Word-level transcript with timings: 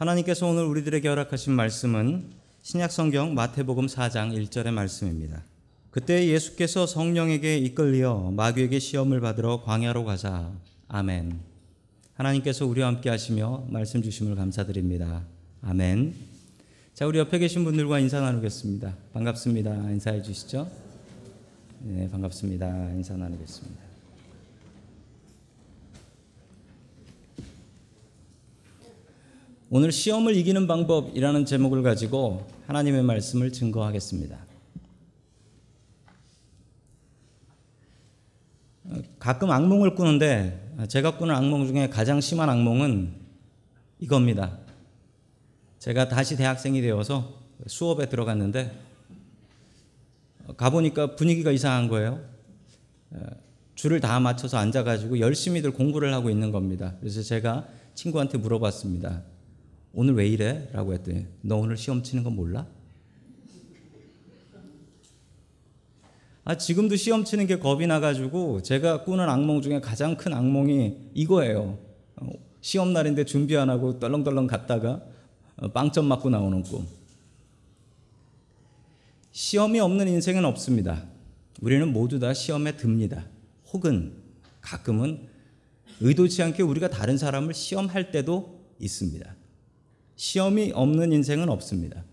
하나님께서 0.00 0.46
오늘 0.46 0.64
우리들에게 0.64 1.06
허락하신 1.06 1.52
말씀은 1.52 2.30
신약성경 2.62 3.34
마태복음 3.34 3.84
4장 3.84 4.34
1절의 4.34 4.70
말씀입니다. 4.70 5.42
그때 5.90 6.26
예수께서 6.26 6.86
성령에게 6.86 7.58
이끌려 7.58 8.30
마귀에게 8.30 8.78
시험을 8.78 9.20
받으러 9.20 9.62
광야로 9.62 10.06
가자. 10.06 10.50
아멘. 10.88 11.38
하나님께서 12.14 12.64
우리와 12.64 12.88
함께 12.88 13.10
하시며 13.10 13.66
말씀 13.68 14.00
주심을 14.00 14.36
감사드립니다. 14.36 15.22
아멘. 15.60 16.14
자, 16.94 17.06
우리 17.06 17.18
옆에 17.18 17.38
계신 17.38 17.64
분들과 17.64 17.98
인사 17.98 18.20
나누겠습니다. 18.20 18.96
반갑습니다. 19.12 19.90
인사해 19.90 20.22
주시죠. 20.22 20.66
네, 21.80 22.08
반갑습니다. 22.10 22.92
인사 22.92 23.14
나누겠습니다. 23.18 23.89
오늘 29.72 29.92
시험을 29.92 30.34
이기는 30.34 30.66
방법이라는 30.66 31.44
제목을 31.44 31.84
가지고 31.84 32.44
하나님의 32.66 33.04
말씀을 33.04 33.52
증거하겠습니다. 33.52 34.36
가끔 39.20 39.52
악몽을 39.52 39.94
꾸는데 39.94 40.74
제가 40.88 41.18
꾸는 41.18 41.32
악몽 41.32 41.68
중에 41.68 41.88
가장 41.88 42.20
심한 42.20 42.50
악몽은 42.50 43.14
이겁니다. 44.00 44.58
제가 45.78 46.08
다시 46.08 46.36
대학생이 46.36 46.80
되어서 46.82 47.38
수업에 47.68 48.08
들어갔는데 48.08 48.76
가보니까 50.56 51.14
분위기가 51.14 51.52
이상한 51.52 51.86
거예요. 51.86 52.20
줄을 53.76 54.00
다 54.00 54.18
맞춰서 54.18 54.56
앉아가지고 54.56 55.20
열심히들 55.20 55.70
공부를 55.70 56.12
하고 56.12 56.28
있는 56.28 56.50
겁니다. 56.50 56.96
그래서 56.98 57.22
제가 57.22 57.68
친구한테 57.94 58.36
물어봤습니다. 58.36 59.22
오늘 59.92 60.14
왜 60.14 60.26
이래? 60.28 60.68
라고 60.72 60.94
했더니 60.94 61.26
너 61.40 61.56
오늘 61.56 61.76
시험 61.76 62.02
치는 62.02 62.22
거 62.22 62.30
몰라? 62.30 62.66
아, 66.44 66.56
지금도 66.56 66.96
시험 66.96 67.24
치는 67.24 67.46
게 67.46 67.58
겁이 67.58 67.86
나가지고 67.86 68.62
제가 68.62 69.04
꾸는 69.04 69.28
악몽 69.28 69.62
중에 69.62 69.80
가장 69.80 70.16
큰 70.16 70.32
악몽이 70.32 71.10
이거예요. 71.14 71.78
시험 72.60 72.92
날인데 72.92 73.24
준비 73.24 73.56
안 73.56 73.70
하고 73.70 73.98
떨렁떨렁 73.98 74.46
갔다가 74.46 75.02
빵점 75.74 76.06
맞고 76.06 76.30
나오는 76.30 76.62
꿈. 76.62 76.86
시험이 79.32 79.80
없는 79.80 80.08
인생은 80.08 80.44
없습니다. 80.44 81.04
우리는 81.60 81.92
모두 81.92 82.18
다 82.18 82.32
시험에 82.34 82.76
듭니다. 82.76 83.24
혹은 83.72 84.14
가끔은 84.60 85.28
의도치 86.00 86.42
않게 86.42 86.62
우리가 86.62 86.88
다른 86.88 87.18
사람을 87.18 87.54
시험할 87.54 88.10
때도 88.10 88.60
있습니다. 88.80 89.39
시험이 90.20 90.70
없는 90.74 91.12
인생은 91.12 91.48
없습니다. 91.48 92.04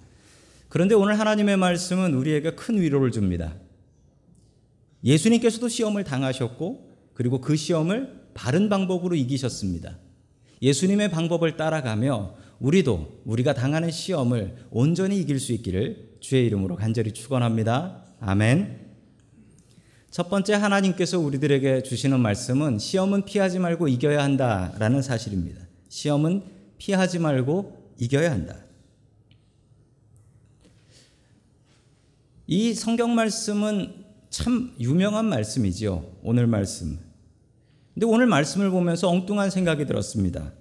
그런데 0.69 0.95
오늘 0.95 1.19
하나님의 1.19 1.57
말씀은 1.57 2.13
우리에게 2.13 2.51
큰 2.51 2.79
위로를 2.79 3.11
줍니다. 3.11 3.55
예수님께서도 5.03 5.67
시험을 5.67 6.05
당하셨고 6.05 6.89
그리고 7.13 7.41
그 7.41 7.57
시험을 7.57 8.29
바른 8.33 8.69
방법으로 8.69 9.13
이기셨습니다. 9.15 9.97
예수님의 10.61 11.11
방법을 11.11 11.57
따라가며 11.57 12.35
우리도 12.61 13.23
우리가 13.25 13.53
당하는 13.53 13.91
시험을 13.91 14.55
온전히 14.71 15.19
이길 15.19 15.37
수 15.37 15.51
있기를 15.51 16.15
주의 16.21 16.45
이름으로 16.45 16.77
간절히 16.77 17.11
축원합니다. 17.11 18.05
아멘. 18.21 18.87
첫 20.11 20.29
번째 20.29 20.53
하나님께서 20.53 21.19
우리들에게 21.19 21.83
주시는 21.83 22.21
말씀은 22.21 22.79
시험은 22.79 23.25
피하지 23.25 23.59
말고 23.59 23.89
이겨야 23.89 24.23
한다라는 24.23 25.01
사실입니다. 25.01 25.59
시험은 25.89 26.43
피하지 26.77 27.19
말고 27.19 27.76
이겨야 27.97 28.31
한다. 28.31 28.57
이 32.47 32.73
성경 32.73 33.13
말씀은 33.15 34.05
참 34.29 34.75
유명한 34.79 35.25
말씀이지요. 35.25 36.19
오늘 36.23 36.47
말씀. 36.47 36.97
근데 37.93 38.05
오늘 38.05 38.27
말씀을 38.27 38.69
보면서 38.69 39.09
엉뚱한 39.09 39.49
생각이 39.49 39.85
들었습니다. 39.85 40.53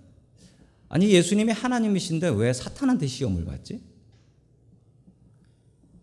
아니, 0.89 1.11
예수님이 1.11 1.53
하나님이신데 1.53 2.29
왜 2.31 2.53
사탄한테 2.53 3.07
시험을 3.07 3.45
받지? 3.45 3.83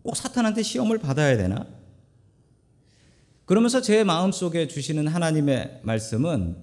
꼭 0.02 0.16
사탄한테 0.16 0.62
시험을 0.62 0.98
받아야 0.98 1.36
되나? 1.36 1.66
그러면서 3.46 3.80
제 3.80 4.04
마음속에 4.04 4.68
주시는 4.68 5.08
하나님의 5.08 5.80
말씀은 5.82 6.56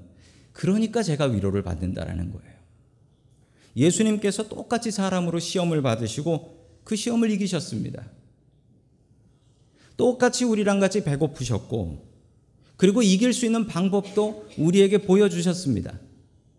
그러니까 0.53 1.03
제가 1.03 1.25
위로를 1.25 1.61
받는다라는 1.63 2.31
거예요. 2.31 2.60
예수님께서 3.75 4.47
똑같이 4.47 4.91
사람으로 4.91 5.39
시험을 5.39 5.81
받으시고 5.81 6.57
그 6.83 6.95
시험을 6.95 7.31
이기셨습니다. 7.31 8.05
똑같이 9.97 10.45
우리랑 10.45 10.79
같이 10.79 11.03
배고프셨고 11.03 12.09
그리고 12.77 13.01
이길 13.01 13.33
수 13.33 13.45
있는 13.45 13.67
방법도 13.67 14.47
우리에게 14.57 14.99
보여주셨습니다. 14.99 15.99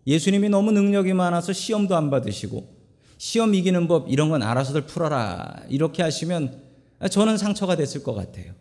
예수님이 0.07 0.49
너무 0.49 0.71
능력이 0.71 1.13
많아서 1.13 1.53
시험도 1.53 1.95
안 1.95 2.09
받으시고 2.09 2.73
시험 3.17 3.53
이기는 3.53 3.87
법 3.87 4.09
이런 4.09 4.29
건 4.29 4.41
알아서들 4.43 4.85
풀어라 4.85 5.63
이렇게 5.69 6.01
하시면 6.03 6.61
저는 7.09 7.37
상처가 7.37 7.75
됐을 7.75 8.03
것 8.03 8.13
같아요. 8.13 8.53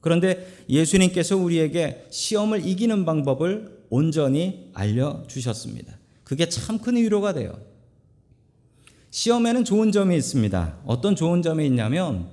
그런데 0.00 0.46
예수님께서 0.68 1.36
우리에게 1.36 2.06
시험을 2.10 2.66
이기는 2.66 3.04
방법을 3.04 3.84
온전히 3.90 4.70
알려주셨습니다. 4.74 5.98
그게 6.24 6.48
참 6.48 6.78
큰 6.78 6.96
위로가 6.96 7.32
돼요. 7.32 7.58
시험에는 9.18 9.64
좋은 9.64 9.90
점이 9.90 10.16
있습니다. 10.16 10.76
어떤 10.86 11.16
좋은 11.16 11.42
점이 11.42 11.66
있냐면 11.66 12.28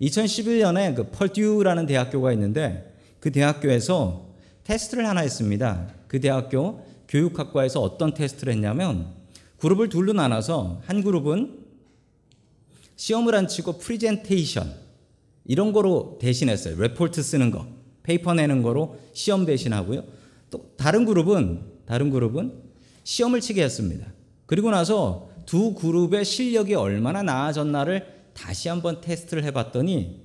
2011년에 0.00 0.96
그 0.96 1.10
펄듀라는 1.10 1.84
대학교가 1.84 2.32
있는데 2.32 2.94
그 3.20 3.30
대학교에서 3.30 4.26
테스트를 4.64 5.06
하나 5.06 5.20
했습니다. 5.20 5.92
그 6.08 6.18
대학교 6.18 6.82
교육학과에서 7.08 7.82
어떤 7.82 8.14
테스트를 8.14 8.54
했냐면 8.54 9.12
그룹을 9.58 9.90
둘로 9.90 10.14
나눠서 10.14 10.80
한 10.86 11.02
그룹은 11.02 11.58
시험을 12.96 13.34
안 13.34 13.46
치고 13.46 13.76
프리젠테이션 13.76 14.72
이런 15.44 15.74
거로 15.74 16.16
대신했어요. 16.22 16.80
레포트 16.80 17.22
쓰는 17.22 17.50
거, 17.50 17.66
paper 18.02 18.32
내는 18.32 18.62
거로 18.62 18.98
시험 19.12 19.44
대신하고요. 19.44 20.04
또 20.50 20.70
다른 20.78 21.04
그룹은 21.04 21.60
다른 21.84 22.08
그룹은 22.08 22.62
시험을 23.04 23.42
치게 23.42 23.62
했습니다. 23.62 24.06
그리고 24.46 24.70
나서 24.70 25.29
두 25.50 25.74
그룹의 25.74 26.24
실력이 26.24 26.76
얼마나 26.76 27.24
나아졌나를 27.24 28.06
다시 28.34 28.68
한번 28.68 29.00
테스트를 29.00 29.42
해봤더니 29.42 30.22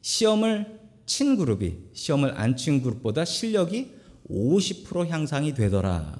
시험을 0.00 0.80
친 1.06 1.36
그룹이 1.36 1.76
시험을 1.92 2.36
안 2.36 2.56
친 2.56 2.82
그룹보다 2.82 3.24
실력이 3.24 3.92
50% 4.28 5.06
향상이 5.06 5.54
되더라. 5.54 6.18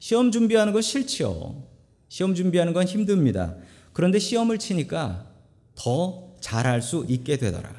시험 0.00 0.32
준비하는 0.32 0.72
건 0.72 0.82
싫지요. 0.82 1.62
시험 2.08 2.34
준비하는 2.34 2.72
건 2.72 2.86
힘듭니다. 2.88 3.54
그런데 3.92 4.18
시험을 4.18 4.58
치니까 4.58 5.30
더 5.76 6.34
잘할 6.40 6.82
수 6.82 7.06
있게 7.08 7.36
되더라. 7.36 7.72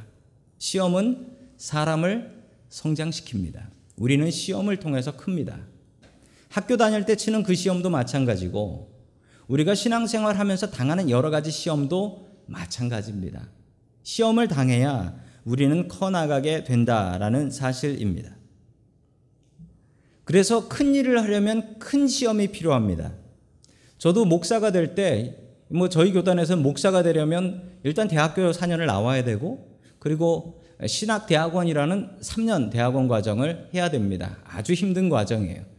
시험은 0.58 1.36
사람을 1.58 2.46
성장시킵니다. 2.70 3.68
우리는 3.98 4.32
시험을 4.32 4.78
통해서 4.80 5.18
큽니다. 5.18 5.71
학교 6.52 6.76
다닐 6.76 7.06
때 7.06 7.16
치는 7.16 7.44
그 7.44 7.56
시험도 7.56 7.90
마찬가지고 7.90 8.92
우리가 9.48 9.74
신앙생활 9.74 10.38
하면서 10.38 10.70
당하는 10.70 11.10
여러 11.10 11.30
가지 11.30 11.50
시험도 11.50 12.28
마찬가지입니다. 12.46 13.48
시험을 14.04 14.50
당해야 14.50 15.16
우리는 15.46 15.88
커 15.88 16.10
나가게 16.10 16.66
된다라는 16.66 17.52
사실입니다. 17.52 18.36
그래서 20.26 20.68
큰 20.68 20.94
일을 20.94 21.22
하려면 21.22 21.80
큰 21.80 22.08
시험이 22.08 22.50
필요합니다. 22.50 23.14
저도 23.98 24.26
목사가 24.26 24.72
될 24.72 24.94
때, 24.94 25.38
뭐 25.70 25.88
저희 25.88 26.12
교단에서는 26.12 26.62
목사가 26.62 27.02
되려면 27.02 27.72
일단 27.84 28.10
대학교 28.10 28.52
4년을 28.52 28.86
나와야 28.86 29.24
되고, 29.24 29.80
그리고 30.00 30.62
신학대학원이라는 30.86 32.20
3년 32.22 32.72
대학원 32.72 33.08
과정을 33.08 33.70
해야 33.74 33.90
됩니다. 33.90 34.38
아주 34.44 34.74
힘든 34.74 35.10
과정이에요. 35.10 35.71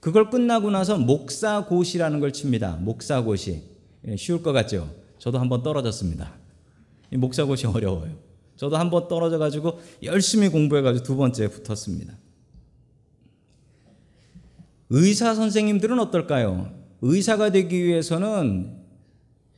그걸 0.00 0.30
끝나고 0.30 0.70
나서 0.70 0.96
목사고시라는 0.98 2.20
걸 2.20 2.32
칩니다. 2.32 2.76
목사고시. 2.76 3.62
예, 4.06 4.16
쉬울 4.16 4.42
것 4.42 4.52
같죠? 4.52 4.90
저도 5.18 5.38
한번 5.38 5.62
떨어졌습니다. 5.62 6.34
목사고시 7.10 7.66
어려워요. 7.66 8.16
저도 8.56 8.76
한번 8.76 9.08
떨어져 9.08 9.38
가지고 9.38 9.80
열심히 10.02 10.48
공부해 10.48 10.82
가지고 10.82 11.04
두 11.04 11.16
번째 11.16 11.48
붙었습니다. 11.48 12.16
의사 14.90 15.34
선생님들은 15.34 15.98
어떨까요? 15.98 16.72
의사가 17.02 17.50
되기 17.50 17.84
위해서는 17.84 18.78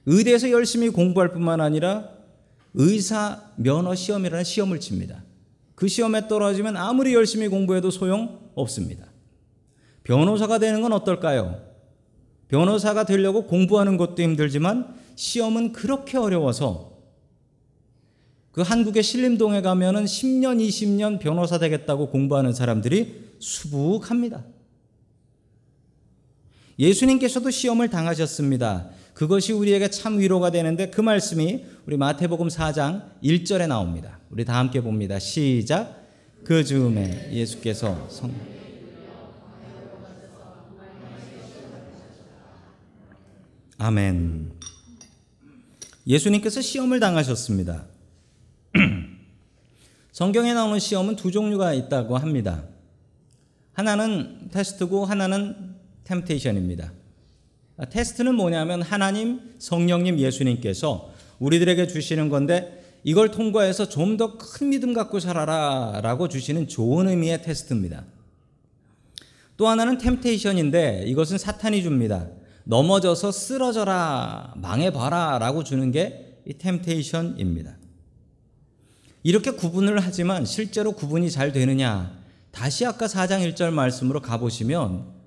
의대에서 0.06 0.50
열심히 0.50 0.88
공부할 0.88 1.32
뿐만 1.32 1.60
아니라 1.60 2.10
의사 2.74 3.42
면허 3.56 3.94
시험이라는 3.94 4.44
시험을 4.44 4.80
칩니다. 4.80 5.24
그 5.74 5.88
시험에 5.88 6.28
떨어지면 6.28 6.76
아무리 6.76 7.14
열심히 7.14 7.48
공부해도 7.48 7.90
소용 7.90 8.50
없습니다. 8.54 9.09
변호사가 10.10 10.58
되는 10.58 10.82
건 10.82 10.92
어떨까요? 10.92 11.62
변호사가 12.48 13.04
되려고 13.04 13.46
공부하는 13.46 13.96
것도 13.96 14.20
힘들지만 14.20 14.92
시험은 15.14 15.70
그렇게 15.70 16.18
어려워서 16.18 16.98
그 18.50 18.62
한국의 18.62 19.04
신림동에 19.04 19.62
가면은 19.62 20.06
10년, 20.06 20.58
20년 20.58 21.20
변호사 21.20 21.60
되겠다고 21.60 22.10
공부하는 22.10 22.52
사람들이 22.52 23.34
수북합니다. 23.38 24.42
예수님께서도 26.76 27.50
시험을 27.50 27.88
당하셨습니다. 27.88 28.88
그것이 29.14 29.52
우리에게 29.52 29.90
참 29.90 30.18
위로가 30.18 30.50
되는데 30.50 30.90
그 30.90 31.00
말씀이 31.00 31.64
우리 31.86 31.96
마태복음 31.96 32.48
4장 32.48 33.04
1절에 33.22 33.68
나옵니다. 33.68 34.18
우리 34.30 34.44
다 34.44 34.58
함께 34.58 34.80
봅니다. 34.80 35.20
시작. 35.20 36.04
그 36.42 36.64
즈음에 36.64 37.28
예수께서 37.32 38.08
성 38.08 38.34
아멘. 43.82 44.52
예수님께서 46.06 46.60
시험을 46.60 47.00
당하셨습니다. 47.00 47.86
성경에 50.12 50.52
나오는 50.52 50.78
시험은 50.78 51.16
두 51.16 51.30
종류가 51.30 51.72
있다고 51.72 52.18
합니다. 52.18 52.64
하나는 53.72 54.50
테스트고 54.52 55.06
하나는 55.06 55.76
템테이션입니다. 56.04 56.92
테스트는 57.88 58.34
뭐냐면 58.34 58.82
하나님, 58.82 59.54
성령님, 59.58 60.18
예수님께서 60.18 61.14
우리들에게 61.38 61.86
주시는 61.86 62.28
건데 62.28 62.84
이걸 63.02 63.30
통과해서 63.30 63.88
좀 63.88 64.18
더 64.18 64.36
큰 64.36 64.68
믿음 64.68 64.92
갖고 64.92 65.20
살아라 65.20 66.00
라고 66.02 66.28
주시는 66.28 66.68
좋은 66.68 67.08
의미의 67.08 67.42
테스트입니다. 67.42 68.04
또 69.56 69.68
하나는 69.68 69.96
템테이션인데 69.96 71.04
이것은 71.06 71.38
사탄이 71.38 71.82
줍니다. 71.82 72.28
넘어져서 72.70 73.32
쓰러져라, 73.32 74.54
망해봐라 74.56 75.38
라고 75.38 75.62
주는 75.62 75.90
게 75.90 76.30
이 76.46 76.54
템테이션입니다. 76.54 77.76
이렇게 79.22 79.50
구분을 79.50 80.00
하지만 80.00 80.44
실제로 80.44 80.92
구분이 80.92 81.30
잘 81.30 81.52
되느냐? 81.52 82.18
다시 82.50 82.86
아까 82.86 83.06
4장 83.06 83.46
1절 83.54 83.70
말씀으로 83.70 84.20
가보시면 84.20 85.20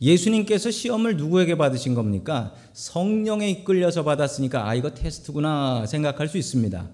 예수님께서 0.00 0.70
시험을 0.70 1.16
누구에게 1.16 1.56
받으신 1.56 1.94
겁니까? 1.94 2.54
성령에 2.72 3.48
이끌려서 3.50 4.04
받았으니까 4.04 4.68
아 4.68 4.74
이거 4.74 4.90
테스트구나 4.90 5.86
생각할 5.86 6.28
수 6.28 6.38
있습니다. 6.38 6.88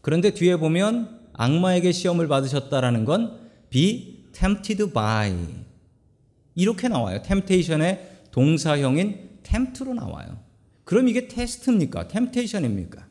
그런데 0.00 0.32
뒤에 0.32 0.56
보면 0.56 1.18
악마에게 1.34 1.92
시험을 1.92 2.28
받으셨다라는 2.28 3.04
건 3.04 3.38
be 3.70 4.24
tempted 4.32 4.92
by 4.92 5.36
이렇게 6.54 6.88
나와요. 6.88 7.22
temptation의 7.22 8.17
동사형인 8.30 9.38
tempt로 9.42 9.94
나와요. 9.94 10.38
그럼 10.84 11.08
이게 11.08 11.28
테스트입니까? 11.28 12.08
템테이션입니까? 12.08 13.06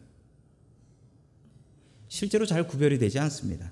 실제로 2.08 2.46
잘 2.46 2.68
구별이 2.68 2.98
되지 2.98 3.20
않습니다. 3.20 3.72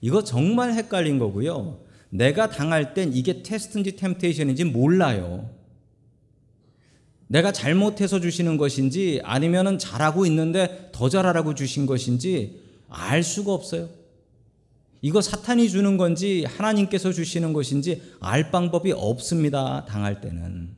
이거 0.00 0.22
정말 0.22 0.74
헷갈린 0.74 1.18
거고요. 1.18 1.82
내가 2.10 2.48
당할 2.48 2.94
땐 2.94 3.12
이게 3.12 3.42
테스트인지 3.42 3.96
템테이션인지 3.96 4.64
몰라요. 4.64 5.50
내가 7.26 7.50
잘못해서 7.52 8.20
주시는 8.20 8.58
것인지 8.58 9.20
아니면은 9.24 9.78
잘하고 9.78 10.26
있는데 10.26 10.90
더 10.92 11.08
잘하라고 11.08 11.54
주신 11.54 11.86
것인지 11.86 12.62
알 12.88 13.22
수가 13.22 13.52
없어요. 13.52 13.88
이거 15.04 15.20
사탄이 15.20 15.68
주는 15.68 15.98
건지 15.98 16.46
하나님께서 16.48 17.12
주시는 17.12 17.52
것인지 17.52 18.00
알 18.20 18.50
방법이 18.50 18.92
없습니다. 18.92 19.84
당할 19.84 20.22
때는. 20.22 20.74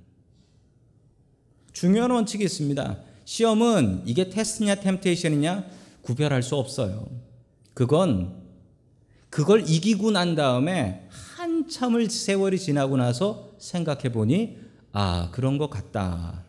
중요한 1.73 2.11
원칙이 2.11 2.43
있습니다. 2.43 2.99
시험은 3.25 4.03
이게 4.05 4.29
테스트냐 4.29 4.81
템테이션이냐 4.81 5.67
구별할 6.03 6.43
수 6.43 6.57
없어요. 6.57 7.09
그건 7.73 8.43
그걸 9.31 9.63
이기고 9.65 10.11
난 10.11 10.35
다음에 10.35 11.07
한참을 11.37 12.11
세월이 12.11 12.59
지나고 12.59 12.97
나서 12.97 13.53
생각해 13.61 14.11
보니 14.11 14.59
아, 14.91 15.29
그런 15.31 15.57
것 15.57 15.71
같다. 15.71 16.43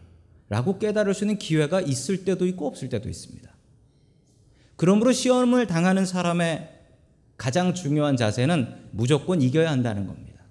라고 0.50 0.80
깨달을 0.80 1.14
수 1.14 1.26
있는 1.26 1.38
기회가 1.38 1.82
있을 1.82 2.26
때도 2.26 2.48
있고 2.48 2.66
없을 2.66 2.90
때도 2.90 3.08
있습니다. 3.08 3.56
그러므로 4.78 5.12
시험을 5.12 5.68
당하는 5.68 6.08
사람의 6.08 6.77
가장 7.38 7.74
중요한 7.74 8.18
자세는 8.18 8.90
무조건 8.92 9.42
이겨야 9.42 9.70
한다는 9.72 10.08
겁니다. 10.08 10.42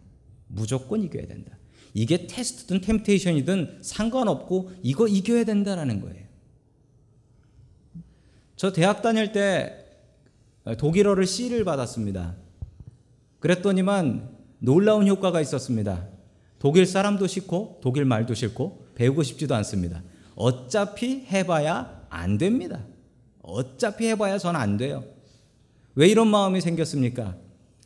무조건 0.46 1.02
이겨야 1.02 1.26
된다. 1.26 1.56
이게 1.94 2.26
테스트든 2.26 2.80
템테이션이든 2.82 3.78
상관없고 3.82 4.70
이거 4.82 5.08
이겨야 5.08 5.44
된다라는 5.44 6.00
거예요. 6.00 6.26
저 8.54 8.72
대학 8.72 9.02
다닐 9.02 9.32
때 9.32 9.84
독일어를 10.78 11.26
C를 11.26 11.64
받았습니다. 11.64 12.36
그랬더니만 13.40 14.30
놀라운 14.58 15.06
효과가 15.06 15.40
있었습니다. 15.40 16.06
독일 16.58 16.86
사람도 16.86 17.26
싫고 17.26 17.80
독일 17.82 18.04
말도 18.04 18.34
싫고 18.34 18.86
배우고 18.94 19.22
싶지도 19.22 19.54
않습니다. 19.56 20.02
어차피 20.34 21.26
해봐야 21.30 22.06
안 22.08 22.38
됩니다. 22.38 22.84
어차피 23.42 24.06
해봐야 24.08 24.38
전 24.38 24.56
안 24.56 24.76
돼요. 24.76 25.04
왜 25.96 26.08
이런 26.08 26.28
마음이 26.28 26.60
생겼습니까? 26.60 27.36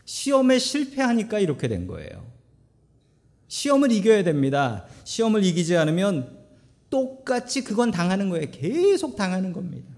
시험에 0.04 0.58
실패하니까 0.58 1.38
이렇게 1.38 1.68
된 1.68 1.86
거예요. 1.86 2.26
시험을 3.48 3.92
이겨야 3.92 4.24
됩니다. 4.24 4.84
시험을 5.04 5.44
이기지 5.44 5.76
않으면 5.76 6.38
똑같이 6.90 7.62
그건 7.62 7.92
당하는 7.92 8.28
거예요. 8.28 8.50
계속 8.50 9.16
당하는 9.16 9.52
겁니다. 9.52 9.88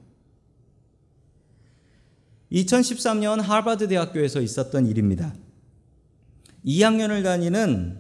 2013년 2.52 3.40
하버드 3.40 3.88
대학교에서 3.88 4.42
있었던 4.42 4.86
일입니다. 4.86 5.34
2학년을 6.66 7.24
다니는 7.24 7.98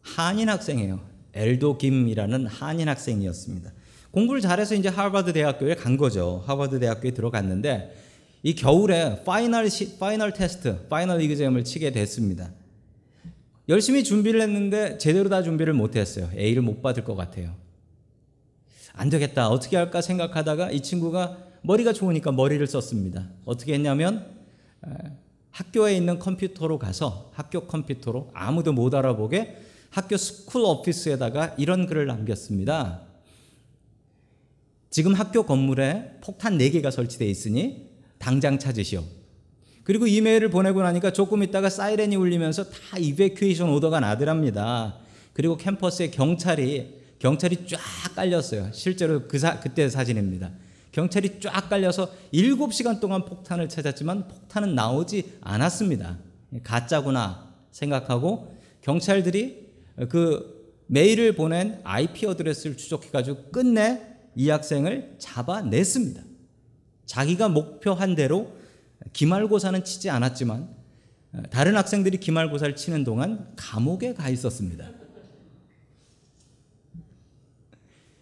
한인 0.00 0.48
학생이에요. 0.48 1.06
엘도 1.34 1.76
김이라는 1.76 2.46
한인 2.46 2.88
학생이었습니다. 2.88 3.72
공부를 4.10 4.40
잘해서 4.40 4.74
이제 4.74 4.88
하버드 4.88 5.34
대학교에 5.34 5.74
간 5.74 5.98
거죠. 5.98 6.42
하버드 6.46 6.80
대학교에 6.80 7.10
들어갔는데 7.10 8.07
이 8.42 8.54
겨울에 8.54 9.22
final 9.24 9.68
시, 9.70 9.98
final 9.98 10.32
test, 10.32 10.86
final 10.88 11.20
exam을 11.22 11.64
치게 11.64 11.90
됐습니다. 11.92 12.50
열심히 13.68 14.04
준비를 14.04 14.40
했는데 14.40 14.96
제대로 14.98 15.28
다 15.28 15.42
준비를 15.42 15.74
못 15.74 15.96
했어요. 15.96 16.30
A를 16.34 16.62
못 16.62 16.80
받을 16.80 17.04
것 17.04 17.14
같아요. 17.14 17.54
안 18.94 19.10
되겠다. 19.10 19.48
어떻게 19.48 19.76
할까 19.76 20.00
생각하다가 20.00 20.70
이 20.70 20.80
친구가 20.80 21.38
머리가 21.62 21.92
좋으니까 21.92 22.32
머리를 22.32 22.66
썼습니다. 22.66 23.28
어떻게 23.44 23.74
했냐면 23.74 24.38
학교에 25.50 25.96
있는 25.96 26.18
컴퓨터로 26.18 26.78
가서 26.78 27.30
학교 27.34 27.66
컴퓨터로 27.66 28.30
아무도 28.32 28.72
못 28.72 28.94
알아보게 28.94 29.58
학교 29.90 30.16
school 30.16 30.62
office에다가 30.62 31.56
이런 31.58 31.86
글을 31.86 32.06
남겼습니다. 32.06 33.02
지금 34.90 35.14
학교 35.14 35.44
건물에 35.44 36.18
폭탄 36.22 36.56
4개가 36.58 36.90
설치되어 36.90 37.28
있으니 37.28 37.87
당장 38.18 38.58
찾으시오. 38.58 39.04
그리고 39.84 40.06
이메일을 40.06 40.50
보내고 40.50 40.82
나니까 40.82 41.12
조금 41.12 41.42
있다가 41.42 41.70
사이렌이 41.70 42.16
울리면서 42.16 42.64
다 42.64 42.98
evacuation 42.98 43.70
order가 43.70 44.00
나더랍니다. 44.00 44.96
그리고 45.32 45.56
캠퍼스에 45.56 46.10
경찰이 46.10 46.98
경찰이 47.18 47.66
쫙 47.66 47.78
깔렸어요. 48.14 48.70
실제로 48.72 49.26
그 49.26 49.38
사, 49.38 49.58
그때 49.60 49.88
사진입니다. 49.88 50.50
경찰이 50.92 51.40
쫙 51.40 51.68
깔려서 51.68 52.10
7시간 52.32 53.00
동안 53.00 53.24
폭탄을 53.24 53.68
찾았지만 53.68 54.28
폭탄은 54.28 54.74
나오지 54.74 55.38
않았습니다. 55.40 56.18
가짜구나 56.62 57.54
생각하고 57.70 58.56
경찰들이 58.82 59.68
그 60.08 60.58
메일을 60.86 61.34
보낸 61.34 61.80
IP 61.84 62.26
어드레스를 62.26 62.76
추적해 62.76 63.10
가지고 63.10 63.50
끝내 63.50 64.00
이 64.34 64.48
학생을 64.48 65.16
잡아냈습니다. 65.18 66.27
자기가 67.08 67.48
목표한 67.48 68.14
대로 68.14 68.52
기말고사는 69.12 69.82
치지 69.82 70.10
않았지만 70.10 70.68
다른 71.50 71.76
학생들이 71.76 72.18
기말고사를 72.18 72.76
치는 72.76 73.04
동안 73.04 73.50
감옥에 73.56 74.14
가 74.14 74.28
있었습니다. 74.28 74.90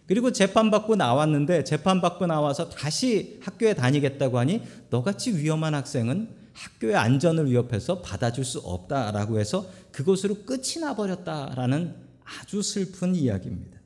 그리고 0.07 0.31
재판받고 0.31 0.95
나왔는데 0.95 1.65
재판받고 1.65 2.27
나와서 2.27 2.69
다시 2.69 3.39
학교에 3.41 3.73
다니겠다고 3.73 4.39
하니 4.39 4.63
너같이 4.89 5.37
위험한 5.37 5.75
학생은 5.75 6.29
학교의 6.53 6.95
안전을 6.95 7.51
위협해서 7.51 8.01
받아줄 8.01 8.45
수 8.45 8.59
없다라고 8.59 9.37
해서 9.37 9.69
그것으로 9.91 10.45
끝이 10.45 10.79
나버렸다라는 10.79 11.93
아주 12.23 12.61
슬픈 12.61 13.15
이야기입니다. 13.15 13.76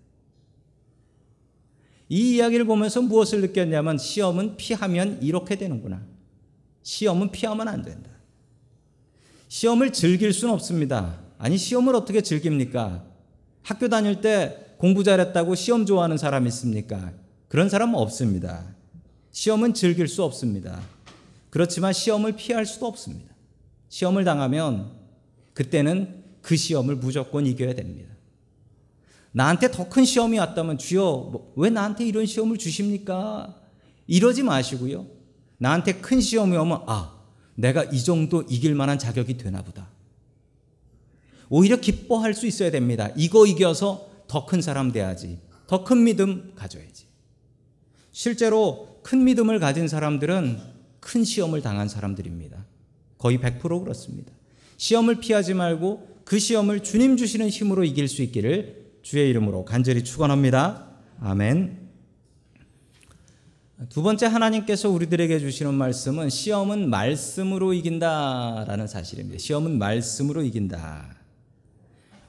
이 2.12 2.36
이야기를 2.36 2.66
보면서 2.66 3.02
무엇을 3.02 3.40
느꼈냐면 3.40 3.98
시험은 3.98 4.58
피하면 4.58 5.18
이렇게 5.22 5.56
되는구나. 5.56 6.02
시험은 6.84 7.32
피하면 7.32 7.70
안 7.70 7.84
된다. 7.84 8.10
시험을 9.48 9.94
즐길 9.94 10.34
수는 10.34 10.54
없습니다. 10.54 11.22
아니, 11.38 11.58
시험을 11.58 11.96
어떻게 11.96 12.20
즐깁니까? 12.20 13.06
학교 13.64 13.88
다닐 13.88 14.20
때 14.20 14.76
공부 14.78 15.06
잘했다고 15.06 15.56
시험 15.56 15.86
좋아하는 15.86 16.18
사람 16.18 16.46
있습니까? 16.48 17.14
그런 17.48 17.70
사람은 17.70 17.96
없습니다. 17.96 18.76
시험은 19.32 19.74
즐길 19.74 20.10
수 20.10 20.22
없습니다. 20.26 20.82
그렇지만 21.50 21.94
시험을 21.94 22.34
피할 22.34 22.66
수도 22.66 22.88
없습니다. 22.88 23.34
시험을 23.88 24.26
당하면 24.26 24.92
그때는 25.54 26.26
그 26.42 26.58
시험을 26.58 26.98
무조건 26.98 27.46
이겨야 27.46 27.74
됩니다. 27.74 28.11
나한테 29.32 29.72
더 29.72 29.88
큰 29.90 30.04
시험이 30.06 30.40
왔다면 30.40 30.78
주여 30.78 31.30
뭐, 31.32 31.54
왜 31.56 31.70
나한테 31.70 32.06
이런 32.06 32.26
시험을 32.26 32.58
주십니까? 32.58 33.56
이러지 34.08 34.44
마시고요. 34.44 35.08
나한테 35.58 35.94
큰 35.96 36.20
시험이 36.20 36.58
오면 36.58 36.84
아 36.88 37.20
내가 37.56 37.84
이 37.86 38.04
정도 38.04 38.42
이길 38.50 38.76
만한 38.76 39.00
자격이 39.00 39.38
되나 39.38 39.62
보다. 39.62 39.88
오히려 41.50 41.78
기뻐할 41.78 42.34
수 42.34 42.48
있어야 42.48 42.72
됩니다. 42.72 43.10
이거 43.16 43.46
이겨서 43.46 44.10
더 44.28 44.46
큰 44.46 44.62
사람 44.62 44.92
돼야지. 44.92 45.40
더 45.68 45.84
큰 45.84 46.04
믿음 46.04 46.54
가져야지. 46.56 47.06
실제로 48.12 49.00
큰 49.04 49.24
믿음을 49.24 49.60
가진 49.60 49.88
사람들은 49.88 50.60
큰 51.00 51.24
시험을 51.24 51.62
당한 51.62 51.88
사람들입니다. 51.88 52.66
거의 53.18 53.38
100% 53.38 53.84
그렇습니다. 53.84 54.32
시험을 54.78 55.20
피하지 55.20 55.54
말고 55.54 56.22
그 56.26 56.40
시험을 56.40 56.82
주님 56.84 57.18
주시는 57.18 57.50
힘으로 57.50 57.84
이길 57.84 58.08
수 58.08 58.22
있기를 58.22 58.81
주의 59.02 59.30
이름으로 59.30 59.66
간절히 59.66 60.04
축원합니다. 60.04 60.88
아멘. 61.20 61.82
두 63.90 64.04
번째 64.04 64.28
하나님께서 64.28 64.90
우리들에게 64.90 65.40
주시는 65.40 65.74
말씀은 65.74 66.30
시험은 66.30 66.90
말씀으로 66.90 67.74
이긴다라는 67.74 68.86
사실입니다. 68.86 69.40
시험은 69.40 69.80
말씀으로 69.80 70.44
이긴다. 70.44 71.16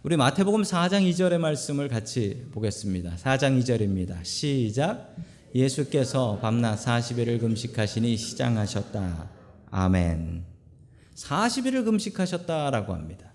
우리 0.02 0.16
마태복음 0.16 0.62
4장 0.62 1.08
2절의 1.10 1.38
말씀을 1.38 1.88
같이 1.88 2.46
보겠습니다. 2.52 3.16
4장 3.16 3.60
2절입니다. 3.60 4.24
시작. 4.24 5.14
예수께서 5.54 6.38
밤낮 6.40 6.76
40일을 6.76 7.38
금식하시니 7.38 8.16
시장하셨다. 8.16 9.30
아멘. 9.70 10.44
40일을 11.14 11.84
금식하셨다라고 11.84 12.94
합니다. 12.94 13.32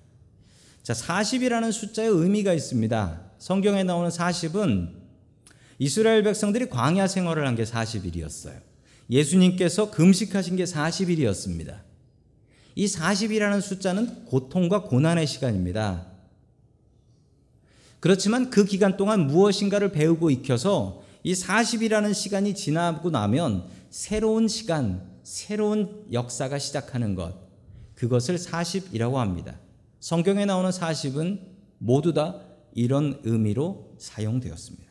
자, 0.81 0.93
40이라는 0.93 1.71
숫자의 1.71 2.09
의미가 2.09 2.53
있습니다. 2.53 3.26
성경에 3.39 3.83
나오는 3.83 4.09
40은 4.09 4.93
이스라엘 5.79 6.23
백성들이 6.23 6.69
광야 6.69 7.07
생활을 7.07 7.45
한 7.47 7.55
게 7.55 7.63
40일이었어요. 7.63 8.59
예수님께서 9.09 9.91
금식하신 9.91 10.55
게 10.57 10.63
40일이었습니다. 10.65 11.79
이 12.75 12.85
40이라는 12.85 13.61
숫자는 13.61 14.25
고통과 14.25 14.83
고난의 14.83 15.27
시간입니다. 15.27 16.07
그렇지만 17.99 18.49
그 18.49 18.65
기간 18.65 18.97
동안 18.97 19.27
무엇인가를 19.27 19.91
배우고 19.91 20.29
익혀서 20.29 21.03
이 21.23 21.33
40이라는 21.33 22.13
시간이 22.13 22.53
지나고 22.53 23.09
나면 23.09 23.65
새로운 23.89 24.47
시간, 24.47 25.01
새로운 25.23 26.05
역사가 26.11 26.59
시작하는 26.59 27.15
것, 27.15 27.33
그것을 27.95 28.37
40이라고 28.37 29.15
합니다. 29.15 29.57
성경에 29.99 30.45
나오는 30.45 30.69
40은 30.69 31.39
모두 31.79 32.13
다 32.13 32.35
이런 32.77 33.19
의미로 33.23 33.95
사용되었습니다. 33.97 34.85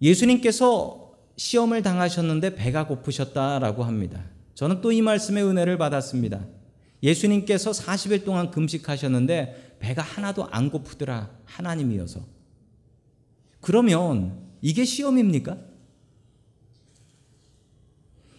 예수님께서 0.00 1.12
시험을 1.36 1.82
당하셨는데 1.82 2.54
배가 2.54 2.86
고프셨다라고 2.86 3.82
합니다. 3.82 4.24
저는 4.54 4.80
또 4.80 4.92
이 4.92 5.02
말씀의 5.02 5.42
은혜를 5.44 5.76
받았습니다. 5.76 6.46
예수님께서 7.02 7.72
40일 7.72 8.24
동안 8.24 8.52
금식하셨는데 8.52 9.78
배가 9.80 10.02
하나도 10.02 10.46
안 10.46 10.70
고프더라. 10.70 11.36
하나님이어서. 11.46 12.24
그러면 13.60 14.38
이게 14.62 14.84
시험입니까? 14.84 15.58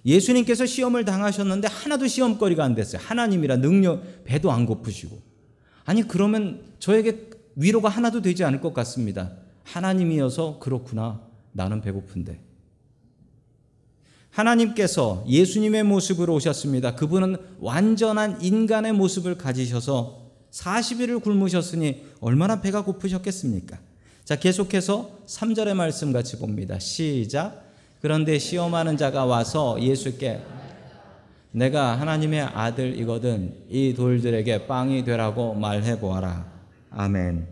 예수님께서 0.05 0.65
시험을 0.65 1.03
당하셨는데 1.03 1.67
하나도 1.67 2.07
시험거리가 2.07 2.63
안 2.63 2.73
됐어요. 2.73 3.01
하나님이라 3.03 3.57
능력, 3.57 4.23
배도 4.23 4.49
안 4.49 4.65
고프시고. 4.65 5.30
아니, 5.85 6.07
그러면 6.07 6.63
저에게 6.79 7.29
위로가 7.55 7.89
하나도 7.89 8.21
되지 8.21 8.43
않을 8.43 8.61
것 8.61 8.73
같습니다. 8.73 9.31
하나님이어서 9.63 10.59
그렇구나. 10.59 11.21
나는 11.51 11.81
배고픈데. 11.81 12.39
하나님께서 14.29 15.25
예수님의 15.27 15.83
모습으로 15.83 16.33
오셨습니다. 16.35 16.95
그분은 16.95 17.35
완전한 17.59 18.41
인간의 18.41 18.93
모습을 18.93 19.37
가지셔서 19.37 20.21
40일을 20.51 21.21
굶으셨으니 21.21 22.05
얼마나 22.21 22.61
배가 22.61 22.83
고프셨겠습니까? 22.83 23.79
자, 24.23 24.35
계속해서 24.37 25.19
3절의 25.27 25.73
말씀 25.73 26.13
같이 26.13 26.37
봅니다. 26.37 26.79
시작. 26.79 27.69
그런데 28.01 28.39
시험하는 28.39 28.97
자가 28.97 29.25
와서 29.25 29.77
예수께 29.81 30.41
내가 31.51 31.99
하나님의 31.99 32.41
아들이거든 32.41 33.65
이 33.69 33.93
돌들에게 33.93 34.67
빵이 34.67 35.03
되라고 35.03 35.53
말해 35.53 35.99
보아라. 35.99 36.49
아멘. 36.91 37.47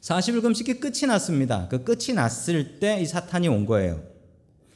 40일 0.00 0.42
금식이 0.42 0.80
끝이 0.80 1.06
났습니다. 1.06 1.68
그 1.68 1.84
끝이 1.84 2.12
났을 2.14 2.78
때 2.80 3.00
이 3.00 3.06
사탄이 3.06 3.48
온 3.48 3.66
거예요. 3.66 4.02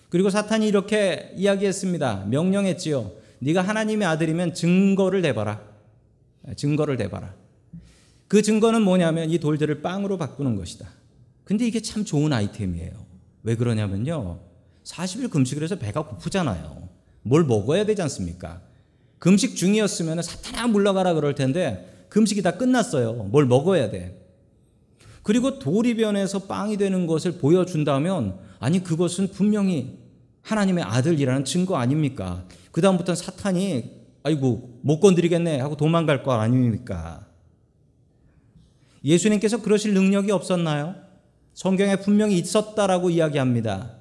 그리고 0.09 0.31
사탄이 0.31 0.67
이렇게 0.67 1.33
이야기했습니다. 1.37 2.27
명령했지요. 2.29 3.13
네가 3.41 3.63
하나님의 3.63 4.07
아들이면 4.07 4.55
증거를 4.55 5.23
대봐라. 5.23 5.61
증거를 6.57 6.97
대봐라. 6.97 7.35
그 8.29 8.43
증거는 8.43 8.83
뭐냐면 8.83 9.31
이 9.31 9.39
돌들을 9.39 9.83
빵으로 9.83 10.17
바꾸는 10.17 10.57
것이다. 10.57 10.89
근데 11.45 11.67
이게 11.67 11.81
참 11.81 12.05
좋은 12.05 12.33
아이템이에요. 12.33 12.93
왜 13.43 13.57
그러냐면요. 13.57 14.41
40일 14.85 15.31
금식을 15.31 15.63
해서 15.63 15.77
배가 15.77 16.03
고프잖아요. 16.07 16.89
뭘 17.27 17.45
먹어야 17.45 17.85
되지 17.85 18.03
않습니까? 18.03 18.61
금식 19.19 19.57
중이었으면 19.57 20.23
사탄아 20.23 20.69
물러가라 20.69 21.15
그럴 21.15 21.35
텐데 21.35 22.07
금식이 22.09 22.43
다 22.43 22.53
끝났어요. 22.53 23.15
뭘 23.15 23.47
먹어야 23.47 23.91
돼. 23.91 24.23
그리고 25.25 25.59
도리변에서 25.59 26.41
빵이 26.41 26.77
되는 26.77 27.07
것을 27.09 27.39
보여준다면 27.39 28.39
아니 28.61 28.83
그것은 28.83 29.33
분명히 29.33 29.99
하나님의 30.43 30.85
아들이라는 30.85 31.45
증거 31.45 31.77
아닙니까? 31.77 32.45
그 32.71 32.81
다음부터는 32.81 33.17
사탄이 33.17 33.91
아이고 34.23 34.79
못 34.83 35.01
건드리겠네 35.01 35.59
하고 35.59 35.77
도망갈 35.77 36.23
거 36.23 36.33
아닙니까? 36.33 37.27
예수님께서 39.05 39.63
그러실 39.63 39.95
능력이 39.95 40.31
없었나요? 40.31 40.95
성경에 41.55 41.97
분명히 41.97 42.39
있었다라고 42.39 43.11
이야기합니다. 43.11 43.96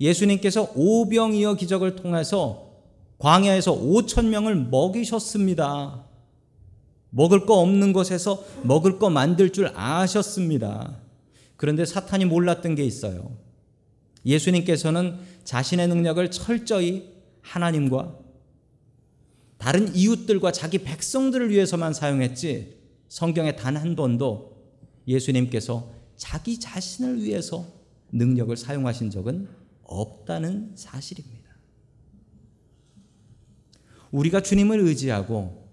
예수님께서 0.00 0.72
오병이어 0.74 1.54
기적을 1.54 1.96
통해서 1.96 2.68
광야에서 3.18 3.74
5천 3.74 4.26
명을 4.26 4.54
먹이셨습니다. 4.54 6.04
먹을 7.10 7.46
거 7.46 7.54
없는 7.60 7.92
곳에서 7.92 8.44
먹을 8.62 8.98
거 8.98 9.10
만들 9.10 9.50
줄 9.52 9.72
아셨습니다. 9.74 10.98
그런데 11.56 11.84
사탄이 11.84 12.26
몰랐던 12.26 12.74
게 12.76 12.84
있어요. 12.84 13.36
예수님께서는 14.24 15.18
자신의 15.44 15.88
능력을 15.88 16.30
철저히 16.30 17.12
하나님과 17.40 18.14
다른 19.56 19.94
이웃들과 19.94 20.52
자기 20.52 20.78
백성들을 20.78 21.50
위해서만 21.50 21.92
사용했지 21.92 22.76
성경에 23.08 23.56
단 23.56 23.76
한 23.76 23.96
번도 23.96 24.56
예수님께서 25.08 25.90
자기 26.16 26.60
자신을 26.60 27.22
위해서 27.22 27.66
능력을 28.12 28.56
사용하신 28.56 29.10
적은 29.10 29.48
없다는 29.88 30.72
사실입니다. 30.76 31.48
우리가 34.12 34.40
주님을 34.40 34.80
의지하고 34.80 35.68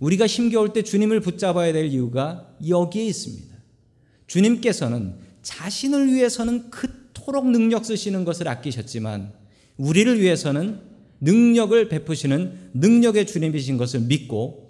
우리가 0.00 0.26
힘겨울 0.26 0.72
때 0.72 0.82
주님을 0.82 1.20
붙잡아야 1.20 1.72
될 1.72 1.86
이유가 1.86 2.56
여기에 2.66 3.04
있습니다. 3.04 3.54
주님께서는 4.26 5.16
자신을 5.42 6.12
위해서는 6.12 6.70
그토록 6.70 7.50
능력 7.50 7.84
쓰시는 7.84 8.24
것을 8.24 8.48
아끼셨지만 8.48 9.32
우리를 9.76 10.20
위해서는 10.20 10.80
능력을 11.20 11.88
베푸시는 11.88 12.70
능력의 12.74 13.26
주님이신 13.26 13.76
것을 13.76 14.00
믿고 14.00 14.68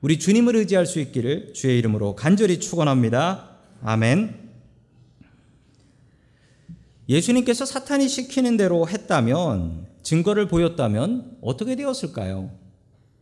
우리 0.00 0.18
주님을 0.18 0.56
의지할 0.56 0.86
수 0.86 1.00
있기를 1.00 1.54
주의 1.54 1.78
이름으로 1.78 2.14
간절히 2.14 2.60
축원합니다. 2.60 3.58
아멘. 3.82 4.47
예수님께서 7.08 7.64
사탄이 7.64 8.08
시키는 8.08 8.56
대로 8.56 8.86
했다면 8.86 9.86
증거를 10.02 10.48
보였다면 10.48 11.38
어떻게 11.40 11.74
되었을까요? 11.74 12.50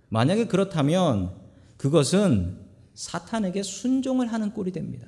만약에 0.08 0.46
그렇다면 0.46 1.32
그것은 1.76 2.58
사탄에게 2.94 3.62
순종을 3.62 4.32
하는 4.32 4.52
꼴이 4.52 4.72
됩니다. 4.72 5.06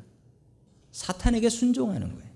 사탄에게 0.92 1.48
순종하는 1.48 2.14
거예요. 2.14 2.28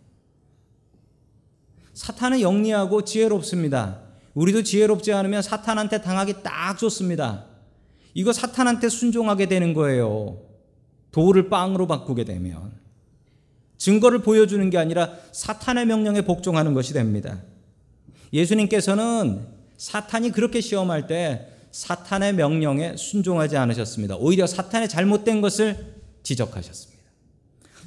사탄은 1.94 2.40
영리하고 2.40 3.04
지혜롭습니다. 3.04 4.00
우리도 4.34 4.62
지혜롭지 4.62 5.12
않으면 5.12 5.42
사탄한테 5.42 6.00
당하기 6.00 6.42
딱 6.42 6.78
좋습니다. 6.78 7.46
이거 8.14 8.32
사탄한테 8.32 8.88
순종하게 8.88 9.46
되는 9.46 9.74
거예요. 9.74 10.40
돌을 11.10 11.48
빵으로 11.50 11.86
바꾸게 11.86 12.24
되면. 12.24 12.81
증거를 13.82 14.20
보여주는 14.20 14.70
게 14.70 14.78
아니라 14.78 15.10
사탄의 15.32 15.86
명령에 15.86 16.20
복종하는 16.20 16.72
것이 16.72 16.92
됩니다. 16.92 17.40
예수님께서는 18.32 19.44
사탄이 19.76 20.30
그렇게 20.30 20.60
시험할 20.60 21.08
때 21.08 21.48
사탄의 21.72 22.34
명령에 22.34 22.96
순종하지 22.96 23.56
않으셨습니다. 23.56 24.14
오히려 24.18 24.46
사탄의 24.46 24.88
잘못된 24.88 25.40
것을 25.40 25.96
지적하셨습니다. 26.22 27.02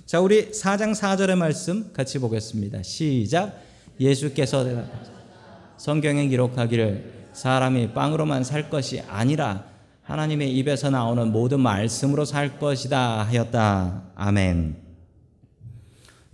자, 0.05 0.19
우리 0.19 0.51
4장 0.51 0.93
4절의 0.93 1.37
말씀 1.37 1.93
같이 1.93 2.19
보겠습니다. 2.19 2.83
시작. 2.83 3.57
예수께서 3.97 4.65
성경에 5.77 6.27
기록하기를 6.27 7.29
사람이 7.31 7.93
빵으로만 7.93 8.43
살 8.43 8.69
것이 8.69 8.99
아니라 9.07 9.63
하나님의 10.01 10.51
입에서 10.57 10.89
나오는 10.89 11.31
모든 11.31 11.61
말씀으로 11.61 12.25
살 12.25 12.59
것이다 12.59 13.23
하였다. 13.23 14.03
아멘. 14.15 14.84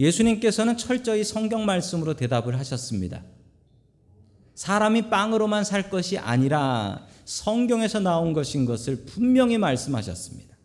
예수님께서는 0.02 0.78
철저히 0.78 1.24
성경 1.24 1.64
말씀으로 1.64 2.16
대답을 2.16 2.58
하셨습니다. 2.58 3.24
사람이 4.56 5.10
빵으로만 5.10 5.64
살 5.64 5.92
것이 5.92 6.18
아니라 6.18 7.06
성경에서 7.26 8.00
나온 8.00 8.34
것인 8.34 8.66
것을 8.66 9.06
분명히 9.06 9.60
말씀하셨습니다. 9.60 10.58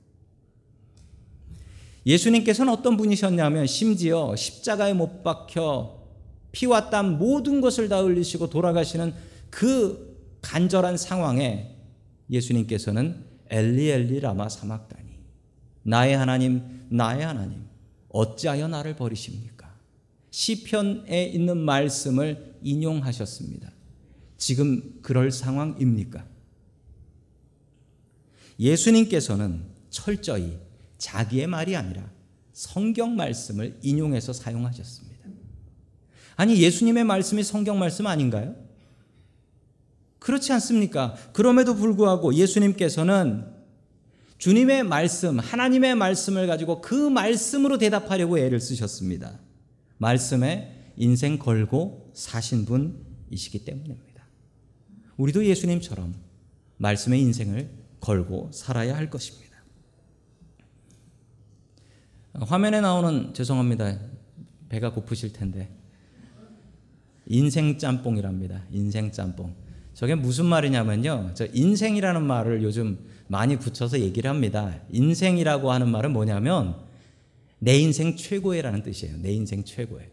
예수님께서는 2.06 2.72
어떤 2.72 2.96
분이셨냐면 2.96 3.66
심지어 3.66 4.34
십자가에 4.34 4.94
못 4.94 5.22
박혀 5.22 5.98
피와 6.52 6.88
땀 6.88 7.18
모든 7.18 7.60
것을 7.60 7.90
다 7.90 8.00
흘리시고 8.00 8.48
돌아가시는 8.48 9.12
그 9.50 10.16
간절한 10.40 10.96
상황에 10.96 11.76
예수님께서는 12.30 13.22
엘리 13.50 13.90
엘리 13.90 14.20
라마 14.20 14.48
사막다니 14.48 15.10
나의 15.82 16.16
하나님 16.16 16.86
나의 16.88 17.24
하나님 17.24 17.66
어찌하여 18.16 18.68
나를 18.68 18.96
버리십니까? 18.96 19.74
시편에 20.30 21.26
있는 21.26 21.58
말씀을 21.58 22.56
인용하셨습니다. 22.62 23.70
지금 24.38 24.98
그럴 25.02 25.30
상황입니까? 25.30 26.26
예수님께서는 28.58 29.64
철저히 29.90 30.58
자기의 30.98 31.46
말이 31.46 31.76
아니라 31.76 32.10
성경 32.52 33.16
말씀을 33.16 33.78
인용해서 33.82 34.32
사용하셨습니다. 34.32 35.16
아니, 36.36 36.60
예수님의 36.62 37.04
말씀이 37.04 37.42
성경 37.42 37.78
말씀 37.78 38.06
아닌가요? 38.06 38.56
그렇지 40.18 40.52
않습니까? 40.54 41.14
그럼에도 41.32 41.74
불구하고 41.74 42.34
예수님께서는 42.34 43.55
주님의 44.38 44.84
말씀, 44.84 45.38
하나님의 45.38 45.94
말씀을 45.94 46.46
가지고 46.46 46.80
그 46.80 46.94
말씀으로 46.94 47.78
대답하려고 47.78 48.38
애를 48.38 48.60
쓰셨습니다. 48.60 49.38
말씀에 49.98 50.92
인생 50.96 51.38
걸고 51.38 52.12
사신 52.14 52.64
분이시기 52.64 53.64
때문입니다. 53.64 54.26
우리도 55.16 55.44
예수님처럼 55.46 56.14
말씀의 56.76 57.20
인생을 57.22 57.70
걸고 58.00 58.50
살아야 58.52 58.96
할 58.96 59.08
것입니다. 59.08 59.46
화면에 62.34 62.82
나오는 62.82 63.32
죄송합니다. 63.32 63.98
배가 64.68 64.92
고프실 64.92 65.32
텐데 65.32 65.70
인생 67.26 67.78
짬뽕이랍니다. 67.78 68.64
인생 68.70 69.10
짬뽕. 69.10 69.54
저게 69.96 70.14
무슨 70.14 70.44
말이냐면요. 70.44 71.30
저 71.32 71.46
인생이라는 71.54 72.22
말을 72.22 72.62
요즘 72.62 72.98
많이 73.28 73.58
붙여서 73.58 74.00
얘기를 74.00 74.28
합니다. 74.28 74.78
인생이라고 74.90 75.72
하는 75.72 75.88
말은 75.88 76.12
뭐냐면 76.12 76.76
내 77.58 77.78
인생 77.78 78.14
최고의라는 78.14 78.82
뜻이에요. 78.82 79.16
내 79.22 79.32
인생 79.32 79.64
최고의. 79.64 80.10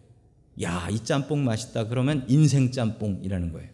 야, 0.62 0.88
이 0.90 1.04
짬뽕 1.04 1.44
맛있다 1.44 1.90
그러면 1.90 2.24
인생 2.30 2.72
짬뽕이라는 2.72 3.52
거예요. 3.52 3.70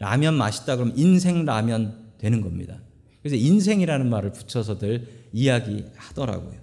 라면 0.00 0.34
맛있다 0.34 0.74
그러면 0.74 0.98
인생 0.98 1.44
라면 1.44 2.10
되는 2.18 2.40
겁니다. 2.40 2.80
그래서 3.22 3.36
인생이라는 3.36 4.10
말을 4.10 4.32
붙여서들 4.32 5.06
이야기하더라고요. 5.32 6.60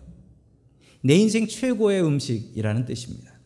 내 1.04 1.16
인생 1.16 1.48
최고의 1.48 2.04
음식이라는 2.04 2.84
뜻입니다. 2.84 3.39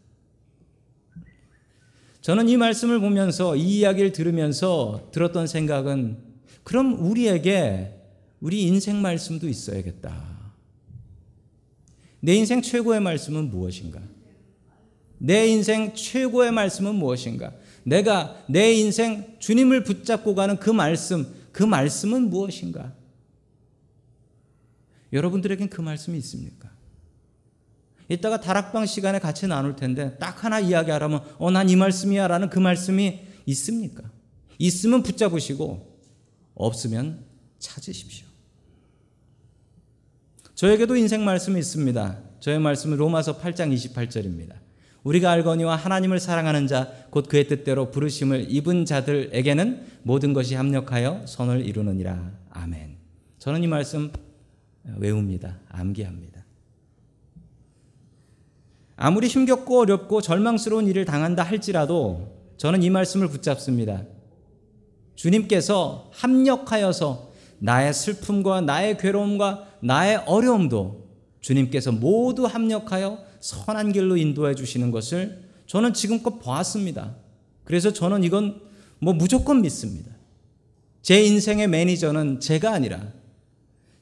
저는 2.24 2.48
이 2.48 2.56
말씀을 2.56 3.02
보면서 3.02 3.58
이 3.58 3.80
이야기를 3.80 4.14
들으면서 4.14 5.10
들었던 5.12 5.46
생각은 5.46 6.18
그럼 6.64 7.06
우리에게 7.06 8.00
우리 8.40 8.64
인생 8.64 9.02
말씀도 9.02 9.50
있어야겠다. 9.50 10.54
내 12.22 12.36
인생 12.36 12.62
최고의 12.62 13.02
말씀은 13.02 13.50
무엇인가? 13.50 14.02
내 15.18 15.50
인생 15.50 15.94
최고의 15.94 16.54
말씀은 16.54 16.96
무엇인가? 16.96 17.54
내가 17.84 18.42
내 18.48 18.72
인생 18.74 19.36
주님을 19.40 19.84
붙잡고 19.84 20.34
가는 20.34 20.56
그 20.56 20.70
말씀, 20.70 21.28
그 21.52 21.64
말씀은 21.64 22.30
무엇인가? 22.30 22.94
여러분들에겐 25.12 25.70
그 25.70 25.82
말씀이 25.82 26.18
있습니까? 26.20 26.73
이따가 28.14 28.40
다락방 28.40 28.86
시간에 28.86 29.20
같이 29.20 29.48
나눌 29.48 29.76
텐데 29.76 30.16
딱 30.20 30.44
하나 30.44 30.60
이야기하라면 30.60 31.22
어 31.40 31.52
난 31.52 31.70
이 31.70 31.76
말씀이야 31.76 32.28
라는 32.28 32.50
그 32.50 32.60
말씀이 32.60 33.20
있습니까? 33.48 34.04
있으면 34.58 35.04
붙잡으시고 35.04 36.00
없으면 36.56 37.26
찾으십시오. 37.60 38.26
저에게도 40.56 40.96
인생 40.96 41.26
말씀이 41.26 41.60
있습니다. 41.60 42.20
저의 42.40 42.60
말씀은 42.60 42.98
로마서 42.98 43.40
8장 43.40 43.74
28절입니다. 43.74 44.54
우리가 45.04 45.32
알거니와 45.32 45.76
하나님을 45.76 46.20
사랑하는 46.20 46.68
자 46.68 46.90
곧 47.10 47.28
그의 47.28 47.48
뜻대로 47.48 47.92
부르심을 47.92 48.48
입은 48.50 48.86
자들에게는 48.86 49.86
모든 50.04 50.34
것이 50.34 50.56
합력하여 50.56 51.26
선을 51.28 51.66
이루느니라. 51.66 52.32
아멘. 52.52 52.98
저는 53.40 53.64
이 53.64 53.68
말씀 53.68 54.12
외웁니다. 54.98 55.60
암기합니다. 55.70 56.43
아무리 58.96 59.28
힘겹고 59.28 59.80
어렵고 59.80 60.22
절망스러운 60.22 60.88
일을 60.88 61.06
당한다 61.06 61.44
할지라도 61.44 62.32
저는 62.58 62.84
이 62.84 62.90
말씀을 62.90 63.28
붙잡습니다. 63.28 64.04
주님께서 65.16 66.10
합력하여서 66.14 67.32
나의 67.60 67.94
슬픔과 67.94 68.62
나의 68.62 68.98
괴로움과 68.98 69.68
나의 69.80 70.18
어려움도 70.26 71.08
주님께서 71.42 71.92
모두 71.92 72.46
합력하여 72.46 73.20
선한 73.40 73.92
길로 73.94 74.18
인도해 74.18 74.56
주시는 74.56 74.92
것을 74.92 75.44
저는 75.66 75.94
지금껏 75.94 76.40
보았습니다. 76.40 77.16
그래서 77.64 77.92
저는 77.92 78.24
이건 78.24 78.62
뭐 79.00 79.14
무조건 79.14 79.62
믿습니다. 79.62 80.12
제 81.02 81.22
인생의 81.24 81.68
매니저는 81.68 82.40
제가 82.40 82.72
아니라 82.72 83.02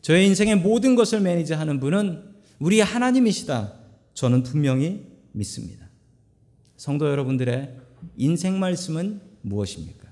저의 0.02 0.28
인생의 0.28 0.58
모든 0.58 0.96
것을 0.96 1.20
매니저하는 1.22 1.80
분은 1.80 2.24
우리 2.60 2.80
하나님이시다. 2.80 3.81
저는 4.14 4.44
분명히 4.44 5.06
믿습니다. 5.32 5.90
성도 6.78 7.10
여러분들의 7.10 7.78
인생 8.18 8.60
말씀은 8.60 9.22
무엇입니까? 9.42 10.10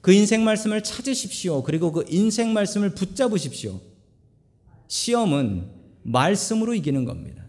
그 0.00 0.12
인생 0.12 0.44
말씀을 0.44 0.82
찾으십시오. 0.82 1.62
그리고 1.62 1.92
그 1.92 2.04
인생 2.08 2.52
말씀을 2.52 2.94
붙잡으십시오. 2.94 3.80
시험은 4.88 5.68
말씀으로 6.02 6.74
이기는 6.74 7.04
겁니다. 7.04 7.44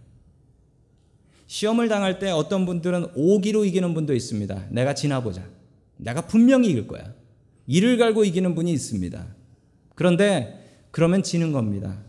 시험을 1.48 1.90
당할 1.90 2.20
때 2.20 2.30
어떤 2.30 2.66
분들은 2.66 3.08
오기로 3.16 3.66
이기는 3.66 3.94
분도 3.94 4.14
있습니다. 4.14 4.68
내가 4.72 4.94
지나보자. 4.94 5.46
내가 5.98 6.26
분명히 6.28 6.70
이길 6.70 6.88
거야. 6.88 7.14
이를 7.68 7.98
갈고 7.98 8.24
이기는 8.24 8.56
분이 8.56 8.72
있습니다. 8.72 9.36
그런데 9.96 10.88
그러면 10.92 11.24
지는 11.24 11.52
겁니다. 11.52 12.04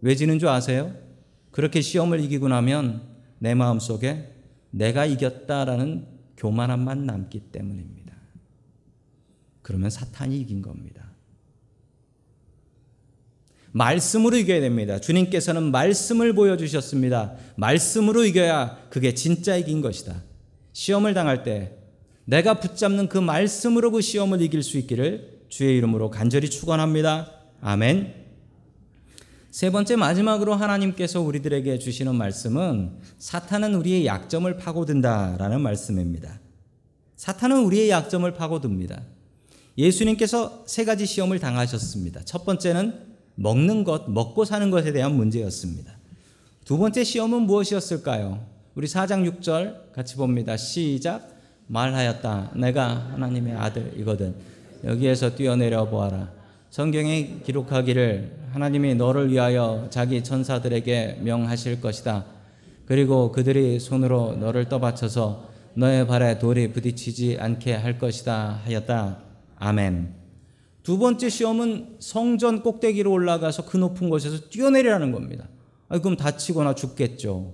왜 0.00 0.14
지는 0.14 0.38
줄 0.38 0.48
아세요? 0.48 0.94
그렇게 1.52 1.80
시험을 1.80 2.18
이기고 2.20 2.48
나면 2.48 3.02
내 3.38 3.54
마음 3.54 3.78
속에 3.78 4.32
내가 4.70 5.06
이겼다라는 5.06 6.06
교만함만 6.36 7.06
남기 7.06 7.38
때문입니다. 7.38 8.12
그러면 9.62 9.90
사탄이 9.90 10.40
이긴 10.40 10.60
겁니다. 10.60 11.12
말씀으로 13.72 14.36
이겨야 14.36 14.60
됩니다. 14.60 14.98
주님께서는 14.98 15.70
말씀을 15.70 16.34
보여주셨습니다. 16.34 17.34
말씀으로 17.56 18.24
이겨야 18.24 18.88
그게 18.90 19.14
진짜 19.14 19.56
이긴 19.56 19.80
것이다. 19.80 20.22
시험을 20.72 21.14
당할 21.14 21.42
때 21.42 21.76
내가 22.24 22.60
붙잡는 22.60 23.08
그 23.08 23.18
말씀으로 23.18 23.90
그 23.90 24.00
시험을 24.00 24.42
이길 24.42 24.62
수 24.62 24.78
있기를 24.78 25.42
주의 25.48 25.76
이름으로 25.76 26.10
간절히 26.10 26.50
축원합니다. 26.50 27.30
아멘. 27.60 28.21
세 29.52 29.70
번째 29.70 29.96
마지막으로 29.96 30.54
하나님께서 30.54 31.20
우리들에게 31.20 31.78
주시는 31.78 32.14
말씀은 32.14 32.92
사탄은 33.18 33.74
우리의 33.74 34.06
약점을 34.06 34.56
파고든다라는 34.56 35.60
말씀입니다. 35.60 36.40
사탄은 37.16 37.62
우리의 37.64 37.90
약점을 37.90 38.32
파고듭니다. 38.32 39.02
예수님께서 39.76 40.64
세 40.66 40.86
가지 40.86 41.04
시험을 41.04 41.38
당하셨습니다. 41.38 42.22
첫 42.24 42.46
번째는 42.46 42.98
먹는 43.34 43.84
것, 43.84 44.10
먹고 44.10 44.46
사는 44.46 44.70
것에 44.70 44.90
대한 44.90 45.14
문제였습니다. 45.16 45.98
두 46.64 46.78
번째 46.78 47.04
시험은 47.04 47.42
무엇이었을까요? 47.42 48.46
우리 48.74 48.86
4장 48.86 49.30
6절 49.30 49.92
같이 49.92 50.16
봅니다. 50.16 50.56
시작. 50.56 51.28
말하였다. 51.66 52.52
내가 52.56 53.10
하나님의 53.12 53.54
아들이거든. 53.56 54.34
여기에서 54.84 55.34
뛰어내려 55.34 55.90
보아라. 55.90 56.41
성경에 56.72 57.40
기록하기를 57.44 58.48
하나님이 58.52 58.94
너를 58.94 59.30
위하여 59.30 59.88
자기 59.90 60.24
천사들에게 60.24 61.18
명하실 61.20 61.82
것이다. 61.82 62.24
그리고 62.86 63.30
그들이 63.30 63.78
손으로 63.78 64.36
너를 64.36 64.70
떠받쳐서 64.70 65.50
너의 65.74 66.06
발에 66.06 66.38
돌이 66.38 66.72
부딪히지 66.72 67.36
않게 67.38 67.74
할 67.74 67.98
것이다 67.98 68.62
하였다. 68.64 69.18
아멘. 69.56 70.14
두 70.82 70.96
번째 70.96 71.28
시험은 71.28 71.96
성전 71.98 72.62
꼭대기로 72.62 73.12
올라가서 73.12 73.66
그 73.66 73.76
높은 73.76 74.08
곳에서 74.08 74.48
뛰어내리라는 74.48 75.12
겁니다. 75.12 75.48
아, 75.90 75.98
그럼 75.98 76.16
다치거나 76.16 76.74
죽겠죠. 76.74 77.52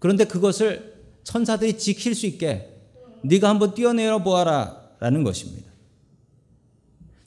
그런데 0.00 0.24
그것을 0.24 1.04
천사들이 1.22 1.78
지킬 1.78 2.16
수 2.16 2.26
있게 2.26 2.80
네가 3.22 3.48
한번 3.48 3.74
뛰어내려 3.74 4.24
보아라 4.24 4.76
라는 4.98 5.22
것입니다. 5.22 5.67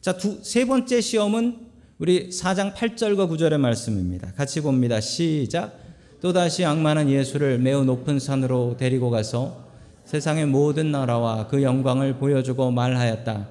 자, 0.01 0.17
두, 0.17 0.39
세 0.41 0.65
번째 0.65 0.99
시험은 0.99 1.59
우리 1.99 2.29
4장 2.29 2.73
8절과 2.73 3.29
9절의 3.29 3.59
말씀입니다. 3.59 4.33
같이 4.33 4.59
봅니다. 4.59 4.99
시작. 4.99 5.79
또다시 6.21 6.65
악마는 6.65 7.07
예수를 7.07 7.59
매우 7.59 7.85
높은 7.85 8.17
산으로 8.17 8.77
데리고 8.77 9.11
가서 9.11 9.63
세상의 10.05 10.47
모든 10.47 10.91
나라와 10.91 11.47
그 11.47 11.61
영광을 11.61 12.17
보여주고 12.17 12.71
말하였다. 12.71 13.47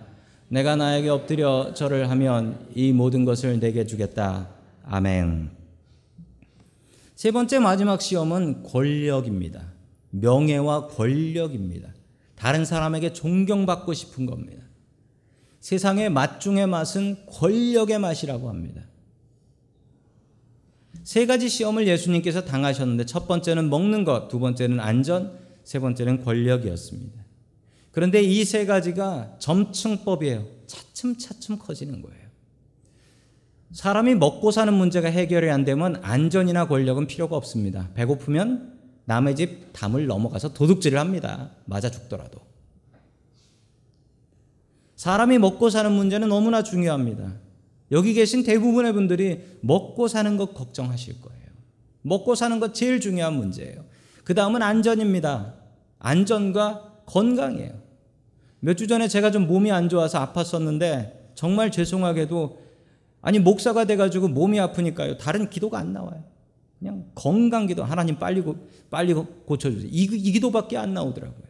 내가 0.49 0.75
나에게 0.75 1.09
엎드려 1.09 1.73
절을 1.73 2.11
하면 2.11 2.67
이 2.75 2.93
모든 2.93 3.25
것을 3.25 3.61
내게 3.61 3.87
주겠다. 3.87 4.49
아멘. 4.85 5.51
세 7.15 7.31
번째 7.31 7.61
마지막 7.61 8.03
시험은 8.03 8.65
권력입니다. 8.65 9.63
명예와 10.11 10.89
권력입니다. 10.89 11.91
다른 12.35 12.65
사람에게 12.65 13.13
존경받고 13.13 13.95
싶은 13.95 14.27
겁니다. 14.27 14.60
세상의 15.61 16.11
맛 16.11 16.41
중의 16.41 16.67
맛은 16.67 17.27
권력의 17.27 17.99
맛이라고 17.99 18.49
합니다. 18.49 18.83
세 21.05 21.27
가지 21.27 21.49
시험을 21.49 21.87
예수님께서 21.87 22.45
당하셨는데 22.45 23.07
첫 23.07 23.27
번째는 23.27 23.71
먹는 23.71 24.05
것, 24.05 24.29
두 24.29 24.39
번째는 24.39 24.81
안전, 24.81 25.39
세 25.65 25.79
번째는 25.79 26.25
권력이었습니다. 26.25 27.21
그런데 27.93 28.23
이 28.23 28.45
세 28.45 28.67
가지가 28.67 29.37
점층법이에요. 29.39 30.47
차츰차츰 30.67 31.59
커지는 31.59 32.03
거예요. 32.03 32.21
사람이 33.73 34.15
먹고 34.17 34.51
사는 34.51 34.73
문제가 34.73 35.09
해결이 35.09 35.51
안 35.51 35.65
되면 35.65 35.97
안전이나 36.03 36.67
권력은 36.69 37.07
필요가 37.07 37.37
없습니다. 37.37 37.91
배고프면 37.95 38.79
남의 39.05 39.37
집 39.37 39.73
담을 39.73 40.07
넘어가서 40.07 40.55
도둑질을 40.55 40.99
합니다. 40.99 41.51
맞아 41.67 41.91
죽더라도. 41.91 42.50
사람이 45.01 45.39
먹고 45.39 45.71
사는 45.71 45.91
문제는 45.91 46.29
너무나 46.29 46.63
중요합니다. 46.63 47.33
여기 47.91 48.13
계신 48.13 48.43
대부분의 48.43 48.93
분들이 48.93 49.41
먹고 49.63 50.09
사는 50.09 50.37
것 50.37 50.53
걱정하실 50.53 51.23
거예요. 51.23 51.41
먹고 52.03 52.35
사는 52.35 52.61
것 52.61 52.75
제일 52.75 53.01
중요한 53.01 53.33
문제예요. 53.33 53.87
그 54.25 54.35
다음은 54.35 54.61
안전입니다. 54.61 55.55
안전과 56.01 57.05
건강이에요. 57.07 57.81
몇 58.61 58.77
주 58.77 58.87
전에 58.87 59.09
제가 59.09 59.31
좀 59.31 59.47
몸이 59.47 59.73
안 59.73 59.89
좋아서 59.89 60.23
아팠었는데 60.23 61.35
정말 61.35 61.71
죄송하게도 61.71 62.61
아니 63.23 63.39
목사가 63.39 63.87
돼가지고 63.87 64.29
몸이 64.29 64.61
아프니까요 64.61 65.17
다른 65.17 65.49
기도가 65.49 65.79
안 65.79 65.95
나와요. 65.95 66.23
그냥 66.79 67.07
건강 67.15 67.67
기도 67.67 67.85
하나님 67.85 68.19
빨리 68.19 68.45
빨리 68.91 69.15
고쳐주세요. 69.15 69.89
이, 69.91 70.03
이 70.03 70.33
기도밖에 70.33 70.77
안 70.77 70.93
나오더라고요. 70.93 71.50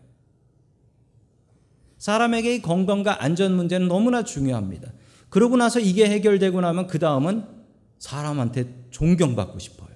사람에게 2.00 2.62
건강과 2.62 3.22
안전 3.22 3.54
문제는 3.54 3.86
너무나 3.86 4.24
중요합니다. 4.24 4.92
그러고 5.28 5.56
나서 5.56 5.78
이게 5.78 6.08
해결되고 6.08 6.60
나면 6.60 6.86
그 6.86 6.98
다음은 6.98 7.44
사람한테 7.98 8.86
존경받고 8.90 9.58
싶어요. 9.58 9.90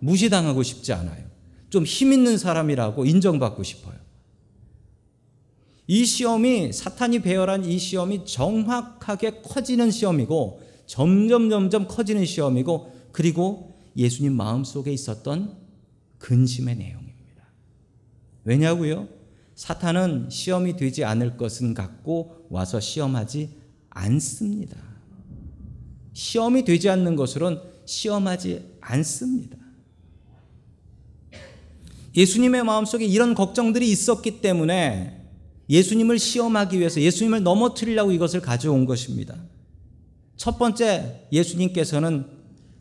무시당하고 0.00 0.62
싶지 0.62 0.92
않아요. 0.94 1.28
좀 1.70 1.84
힘 1.84 2.12
있는 2.12 2.38
사람이라고 2.38 3.04
인정받고 3.04 3.62
싶어요. 3.62 3.96
이 5.86 6.04
시험이 6.06 6.72
사탄이 6.72 7.20
배열한 7.20 7.66
이 7.66 7.78
시험이 7.78 8.24
정확하게 8.24 9.42
커지는 9.42 9.90
시험이고 9.90 10.62
점점 10.86 11.50
점점 11.50 11.86
커지는 11.86 12.24
시험이고 12.24 12.92
그리고 13.12 13.78
예수님 13.96 14.32
마음속에 14.32 14.90
있었던 14.90 15.54
근심의 16.18 16.76
내용입니다. 16.76 17.44
왜냐고요? 18.44 19.17
사탄은 19.58 20.30
시험이 20.30 20.76
되지 20.76 21.02
않을 21.02 21.36
것은 21.36 21.74
갖고 21.74 22.46
와서 22.48 22.78
시험하지 22.78 23.58
않습니다. 23.90 24.76
시험이 26.12 26.64
되지 26.64 26.88
않는 26.90 27.16
것으론 27.16 27.60
시험하지 27.84 28.76
않습니다. 28.80 29.58
예수님의 32.16 32.62
마음속에 32.62 33.04
이런 33.04 33.34
걱정들이 33.34 33.90
있었기 33.90 34.40
때문에 34.42 35.26
예수님을 35.68 36.20
시험하기 36.20 36.78
위해서 36.78 37.00
예수님을 37.00 37.42
넘어뜨리려고 37.42 38.12
이것을 38.12 38.40
가져온 38.40 38.86
것입니다. 38.86 39.36
첫 40.36 40.56
번째 40.56 41.26
예수님께서는 41.32 42.26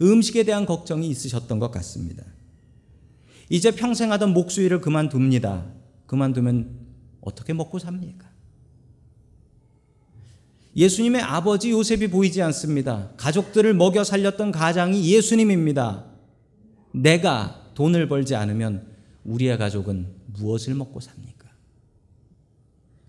음식에 0.03 0.43
대한 0.43 0.67
걱정이 0.67 1.09
있으셨던 1.09 1.57
것 1.57 1.71
같습니다. 1.71 2.23
이제 3.49 3.71
평생 3.71 4.11
하던 4.11 4.31
목수일을 4.35 4.79
그만둡니다. 4.79 5.76
그만두면 6.07 6.87
어떻게 7.21 7.53
먹고 7.53 7.77
삽니까? 7.79 8.27
예수님의 10.75 11.21
아버지 11.21 11.71
요셉이 11.71 12.09
보이지 12.09 12.41
않습니다. 12.43 13.11
가족들을 13.17 13.73
먹여 13.73 14.03
살렸던 14.03 14.51
가장이 14.51 15.11
예수님입니다. 15.11 16.05
내가 16.91 17.71
돈을 17.73 18.07
벌지 18.07 18.35
않으면 18.35 18.87
우리의 19.23 19.57
가족은 19.57 20.07
무엇을 20.27 20.75
먹고 20.75 20.99
삽니까? 20.99 21.49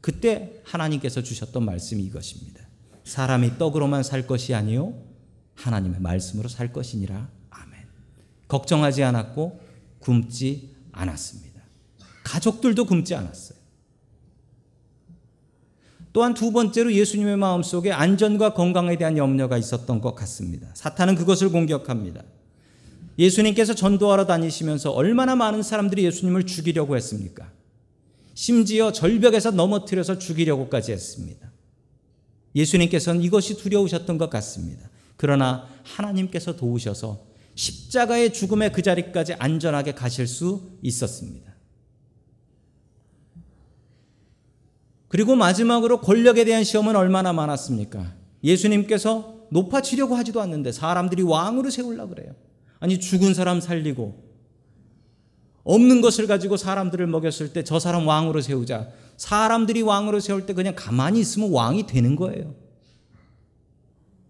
그때 0.00 0.62
하나님께서 0.64 1.22
주셨던 1.22 1.64
말씀이 1.64 2.02
이것입니다. 2.04 2.66
사람이 3.04 3.58
떡으로만 3.58 4.02
살 4.02 4.26
것이 4.26 4.54
아니요 4.54 4.94
하나님의 5.54 6.00
말씀으로 6.00 6.48
살 6.48 6.72
것이니라. 6.72 7.28
아멘. 7.50 7.86
걱정하지 8.48 9.02
않았고 9.04 9.60
굶지 9.98 10.74
않았습니다. 10.92 11.47
가족들도 12.28 12.84
굶지 12.84 13.14
않았어요. 13.14 13.58
또한 16.12 16.34
두 16.34 16.52
번째로 16.52 16.92
예수님의 16.92 17.36
마음속에 17.38 17.90
안전과 17.90 18.52
건강에 18.54 18.96
대한 18.96 19.16
염려가 19.16 19.56
있었던 19.56 20.00
것 20.00 20.14
같습니다. 20.14 20.68
사탄은 20.74 21.14
그것을 21.14 21.50
공격합니다. 21.50 22.22
예수님께서 23.18 23.74
전도하러 23.74 24.26
다니시면서 24.26 24.90
얼마나 24.90 25.36
많은 25.36 25.62
사람들이 25.62 26.04
예수님을 26.04 26.44
죽이려고 26.44 26.96
했습니까? 26.96 27.50
심지어 28.34 28.92
절벽에서 28.92 29.50
넘어뜨려서 29.52 30.18
죽이려고까지 30.18 30.92
했습니다. 30.92 31.50
예수님께서는 32.54 33.22
이것이 33.22 33.56
두려우셨던 33.56 34.18
것 34.18 34.28
같습니다. 34.30 34.88
그러나 35.16 35.66
하나님께서 35.82 36.56
도우셔서 36.56 37.26
십자가의 37.54 38.32
죽음의 38.32 38.72
그 38.72 38.82
자리까지 38.82 39.34
안전하게 39.34 39.94
가실 39.94 40.26
수 40.26 40.70
있었습니다. 40.82 41.47
그리고 45.08 45.34
마지막으로 45.36 46.00
권력에 46.00 46.44
대한 46.44 46.64
시험은 46.64 46.94
얼마나 46.94 47.32
많았습니까? 47.32 48.14
예수님께서 48.44 49.46
높아지려고 49.50 50.14
하지도 50.14 50.40
않는데 50.42 50.72
사람들이 50.72 51.22
왕으로 51.22 51.70
세우려고 51.70 52.14
그래요. 52.14 52.34
아니 52.78 53.00
죽은 53.00 53.34
사람 53.34 53.60
살리고 53.60 54.28
없는 55.64 56.00
것을 56.00 56.26
가지고 56.26 56.56
사람들을 56.56 57.06
먹였을 57.06 57.52
때 57.52 57.62
저 57.62 57.78
사람 57.78 58.06
왕으로 58.06 58.40
세우자. 58.40 58.88
사람들이 59.16 59.82
왕으로 59.82 60.20
세울 60.20 60.46
때 60.46 60.52
그냥 60.54 60.74
가만히 60.76 61.20
있으면 61.20 61.50
왕이 61.50 61.86
되는 61.86 62.14
거예요. 62.14 62.54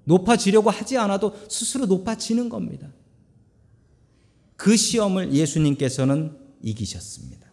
높아지려고 0.04 0.70
하지 0.70 0.96
않아도 0.96 1.34
스스로 1.48 1.86
높아지는 1.86 2.48
겁니다. 2.48 2.88
그 4.56 4.76
시험을 4.76 5.32
예수님께서는 5.34 6.36
이기셨습니다. 6.62 7.46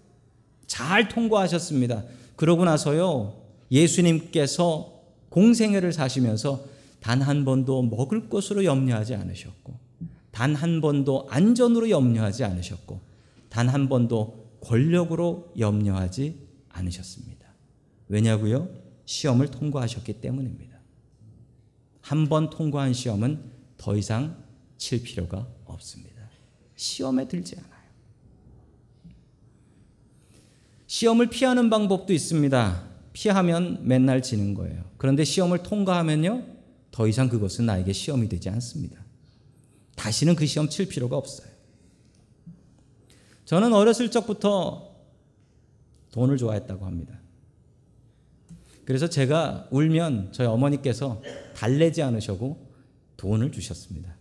잘 0.65 1.09
통과하셨습니다. 1.09 2.05
그러고 2.36 2.65
나서요, 2.65 3.41
예수님께서 3.71 5.02
공생애를 5.30 5.93
사시면서 5.93 6.65
단 7.00 7.21
한 7.21 7.45
번도 7.45 7.84
먹을 7.84 8.30
것으로 8.30 8.65
염려하지 8.65 9.15
않으셨고, 9.15 9.78
단 10.32 10.56
한 10.56 10.82
번도 10.82 11.28
안전으로 11.30 11.89
염려하지 11.89 12.43
않으셨고, 12.43 13.00
단 13.50 13.69
한 13.69 13.88
번도 13.89 14.45
권력으로 14.62 15.52
염려하지 15.58 16.39
않으셨습니다. 16.69 17.48
왜냐고요? 18.10 18.67
시험을 19.06 19.50
통과하셨기 19.52 20.13
때문입니다. 20.21 20.76
한 22.02 22.28
번 22.28 22.50
통과한 22.50 22.93
시험은 22.93 23.52
더 23.78 23.95
이상 23.95 24.43
칠 24.78 25.02
필요가 25.04 25.48
없습니다. 25.65 26.15
시험에 26.76 27.28
들지 27.28 27.56
않아요. 27.58 27.71
시험을 30.95 31.27
피하는 31.27 31.69
방법도 31.69 32.13
있습니다. 32.13 32.84
피하면 33.12 33.86
맨날 33.86 34.21
지는 34.21 34.53
거예요. 34.53 34.81
그런데 34.95 35.25
시험을 35.25 35.62
통과하면요, 35.62 36.45
더 36.91 37.05
이상 37.10 37.27
그것은 37.27 37.65
나에게 37.65 37.91
시험이 37.91 38.29
되지 38.29 38.47
않습니다. 38.47 39.03
다시는 39.97 40.38
그 40.38 40.45
시험 40.45 40.69
칠 40.69 40.88
필요가 40.88 41.17
없어요. 41.17 41.49
저는 43.43 43.73
어렸을 43.73 44.10
적부터 44.10 44.95
돈을 46.13 46.38
좋아했다고 46.38 46.86
합니다. 46.86 47.19
그래서 48.86 49.10
제가 49.10 49.67
울면 49.71 50.29
저희 50.31 50.47
어머니께서 50.47 51.21
달래지 51.58 52.03
않으셔고 52.03 52.71
돈을 53.17 53.51
주셨습니다. 53.51 54.15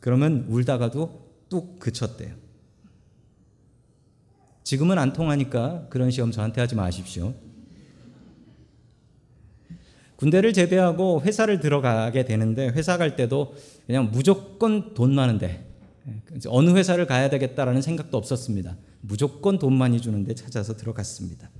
그러면 0.00 0.46
울다가도 0.48 1.30
뚝 1.48 1.78
그쳤대요. 1.78 2.49
지금은 4.70 4.98
안 4.98 5.12
통하니까 5.12 5.88
그런 5.90 6.12
시험 6.12 6.30
저한테 6.30 6.60
하지 6.60 6.76
마십시오. 6.76 7.34
군대를 10.14 10.52
제대하고 10.52 11.22
회사를 11.22 11.58
들어가게 11.58 12.24
되는데 12.24 12.68
회사 12.68 12.96
갈 12.96 13.16
때도 13.16 13.56
그냥 13.88 14.12
무조건 14.12 14.94
돈 14.94 15.12
많은데 15.12 15.66
어느 16.46 16.70
회사를 16.70 17.08
가야 17.08 17.28
되겠다라는 17.30 17.82
생각도 17.82 18.16
없었습니다. 18.16 18.76
무조건 19.00 19.58
돈 19.58 19.72
많이 19.72 20.00
주는데 20.00 20.36
찾아서 20.36 20.76
들어갔습니다. 20.76 21.50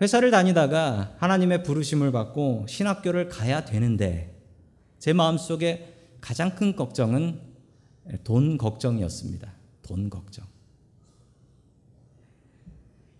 회사를 0.00 0.30
다니다가 0.30 1.14
하나님의 1.18 1.62
부르심을 1.62 2.10
받고 2.10 2.64
신학교를 2.70 3.28
가야 3.28 3.66
되는데 3.66 4.40
제 4.98 5.12
마음속에 5.12 5.94
가장 6.22 6.54
큰 6.54 6.74
걱정은 6.74 7.38
돈 8.24 8.56
걱정이었습니다. 8.56 9.52
돈 9.82 10.08
걱정. 10.08 10.53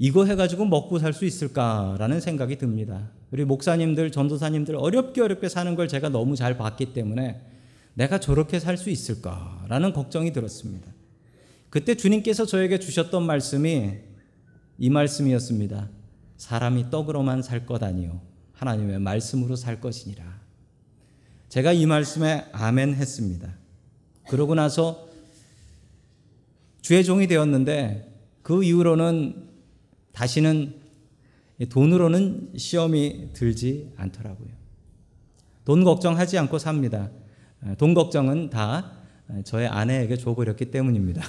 이거 0.04 0.26
해가지고 0.26 0.66
먹고 0.66 0.98
살 0.98 1.14
수 1.14 1.24
있을까라는 1.24 2.20
생각이 2.20 2.58
듭니다. 2.58 3.08
우리 3.30 3.46
목사님들, 3.46 4.12
전도사님들 4.12 4.76
어렵게 4.76 5.22
어렵게 5.22 5.48
사는 5.48 5.74
걸 5.74 5.88
제가 5.88 6.10
너무 6.10 6.36
잘 6.36 6.58
봤기 6.58 6.92
때문에 6.92 7.40
내가 7.94 8.20
저렇게 8.20 8.60
살 8.60 8.76
수 8.76 8.90
있을까라는 8.90 9.94
걱정이 9.94 10.30
들었습니다. 10.34 10.92
그때 11.70 11.94
주님께서 11.94 12.44
저에게 12.44 12.78
주셨던 12.80 13.24
말씀이 13.24 13.94
이 14.76 14.90
말씀이었습니다. 14.90 15.88
사람이 16.36 16.90
떡으로만 16.90 17.40
살 17.40 17.64
것 17.64 17.82
아니요 17.82 18.20
하나님의 18.52 18.98
말씀으로 18.98 19.56
살 19.56 19.80
것이니라. 19.80 20.22
제가 21.48 21.72
이 21.72 21.86
말씀에 21.86 22.44
아멘 22.52 22.92
했습니다. 22.92 23.54
그러고 24.28 24.54
나서 24.54 25.08
주의 26.82 27.02
종이 27.02 27.26
되었는데 27.26 28.12
그 28.42 28.62
이후로는 28.62 29.53
다시는 30.14 30.74
돈으로는 31.68 32.52
시험이 32.56 33.28
들지 33.32 33.92
않더라고요. 33.96 34.48
돈 35.64 35.84
걱정하지 35.84 36.38
않고 36.38 36.58
삽니다. 36.58 37.10
돈 37.78 37.94
걱정은 37.94 38.50
다 38.50 38.92
저의 39.44 39.68
아내에게 39.68 40.16
줘버렸기 40.16 40.70
때문입니다. 40.70 41.22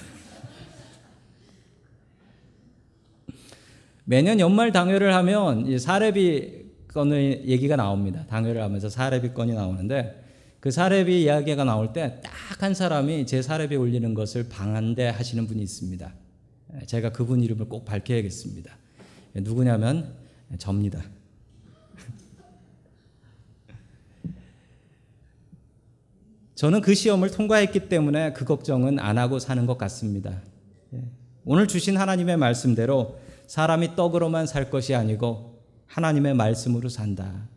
매년 4.06 4.40
연말 4.40 4.72
당회를 4.72 5.14
하면 5.16 5.78
사례비 5.80 6.66
건의 6.88 7.44
얘기가 7.46 7.76
나옵니다. 7.76 8.26
당회를 8.28 8.62
하면서 8.62 8.90
사례비 8.90 9.34
건이 9.34 9.54
나오는데 9.54 10.24
그 10.60 10.72
사례비 10.72 11.24
이야기가 11.24 11.64
나올 11.64 11.92
때 11.94 12.22
딱 12.24 12.36
한 12.62 12.74
사람이 12.74 13.26
제 13.26 13.42
사례비 13.42 13.76
올리는 13.76 14.14
것을 14.14 14.48
방한대 14.48 15.08
하시는 15.10 15.46
분이 15.46 15.62
있습니다. 15.62 16.14
제가 16.86 17.12
그분 17.12 17.44
이름을 17.44 17.68
꼭 17.70 17.86
밝혀야겠습니다. 17.86 18.76
누구냐면 19.36 20.14
접니다. 20.58 21.02
저는 26.56 26.82
그 26.82 26.94
시험을 26.94 27.32
통과했기 27.32 27.88
때문에 27.90 28.34
그 28.34 28.46
걱정은 28.46 29.00
안 29.00 29.18
하고 29.18 29.40
사는 29.40 29.66
것 29.66 29.78
같습니다. 29.78 30.42
예. 30.94 31.04
오늘 31.44 31.68
주신 31.68 31.98
하나님의 31.98 32.38
말씀대로 32.38 33.20
사람이 33.48 33.96
떡으로만 33.96 34.48
살 34.48 34.70
것이 34.70 34.96
아니고 34.96 35.62
하나님의 35.88 36.34
말씀으로 36.34 36.90
산다. 36.90 37.48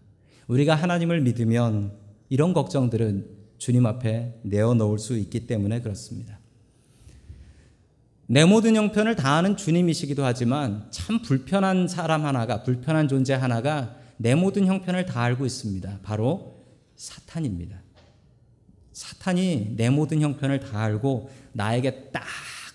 우리가 0.47 0.75
하나님을 0.75 1.21
믿으면 1.23 1.93
이런 2.29 2.53
걱정들은 2.53 3.39
주님 3.59 3.87
앞에 3.87 4.41
내어놓을 4.43 4.99
수 4.99 5.17
있기 5.17 5.47
때문에 5.47 5.81
그렇습니다. 5.81 6.38
내 8.31 8.45
모든 8.45 8.77
형편을 8.77 9.17
다하는 9.17 9.57
주님이시기도 9.57 10.23
하지만 10.23 10.87
참 10.91 11.23
불편한 11.23 11.88
사람 11.88 12.27
하나가, 12.27 12.62
불편한 12.62 13.09
존재 13.09 13.33
하나가 13.33 13.97
내 14.19 14.35
모든 14.35 14.67
형편을 14.67 15.07
다 15.07 15.23
알고 15.23 15.47
있습니다. 15.47 16.01
바로 16.03 16.67
사탄입니다. 16.95 17.81
사탄이 18.93 19.77
내 19.77 19.88
모든 19.88 20.21
형편을 20.21 20.61
다 20.61 20.83
알고 20.83 21.31
나에게 21.55 22.11
딱 22.11 22.23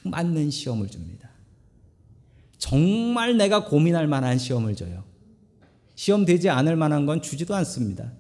맞는 0.04 0.50
시험을 0.50 0.88
줍니다. 0.88 1.30
정말 2.58 3.38
내가 3.38 3.66
고민할 3.66 4.08
만한 4.08 4.40
시험을 4.40 4.76
줘요. 4.76 5.04
시험 5.94 6.26
되지 6.26 6.50
않을 6.50 6.76
만한 6.76 7.06
건 7.06 7.22
주지도 7.22 7.54
않습니다. 7.58 8.12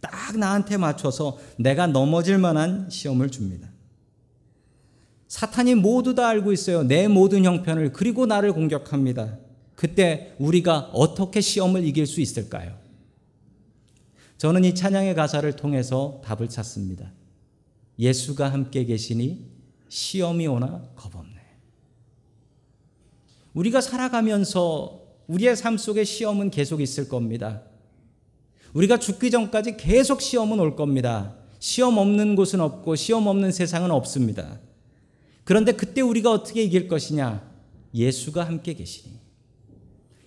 딱 0.00 0.36
나한테 0.36 0.76
맞춰서 0.76 1.38
내가 1.56 1.86
넘어질 1.86 2.36
만한 2.36 2.90
시험을 2.90 3.30
줍니다. 3.30 3.70
사탄이 5.28 5.74
모두 5.74 6.14
다 6.14 6.26
알고 6.28 6.52
있어요. 6.52 6.82
내 6.82 7.06
모든 7.06 7.44
형편을 7.44 7.92
그리고 7.92 8.26
나를 8.26 8.52
공격합니다. 8.52 9.38
그때 9.74 10.34
우리가 10.38 10.90
어떻게 10.92 11.40
시험을 11.40 11.84
이길 11.84 12.06
수 12.06 12.20
있을까요? 12.20 12.76
저는 14.38 14.64
이 14.64 14.74
찬양의 14.74 15.14
가사를 15.14 15.50
통해서 15.56 16.20
답을 16.24 16.48
찾습니다. 16.48 17.12
예수가 17.98 18.52
함께 18.52 18.84
계시니 18.84 19.46
시험이 19.88 20.46
오나 20.46 20.88
겁없네. 20.96 21.36
우리가 23.52 23.80
살아가면서 23.80 25.02
우리의 25.26 25.56
삶 25.56 25.76
속에 25.76 26.04
시험은 26.04 26.50
계속 26.50 26.80
있을 26.80 27.08
겁니다. 27.08 27.62
우리가 28.72 28.98
죽기 28.98 29.30
전까지 29.30 29.76
계속 29.76 30.22
시험은 30.22 30.58
올 30.60 30.76
겁니다. 30.76 31.34
시험 31.58 31.98
없는 31.98 32.36
곳은 32.36 32.60
없고 32.60 32.96
시험 32.96 33.26
없는 33.26 33.52
세상은 33.52 33.90
없습니다. 33.90 34.60
그런데 35.48 35.72
그때 35.72 36.02
우리가 36.02 36.30
어떻게 36.30 36.62
이길 36.62 36.88
것이냐? 36.88 37.42
예수가 37.94 38.44
함께 38.44 38.74
계시니. 38.74 39.14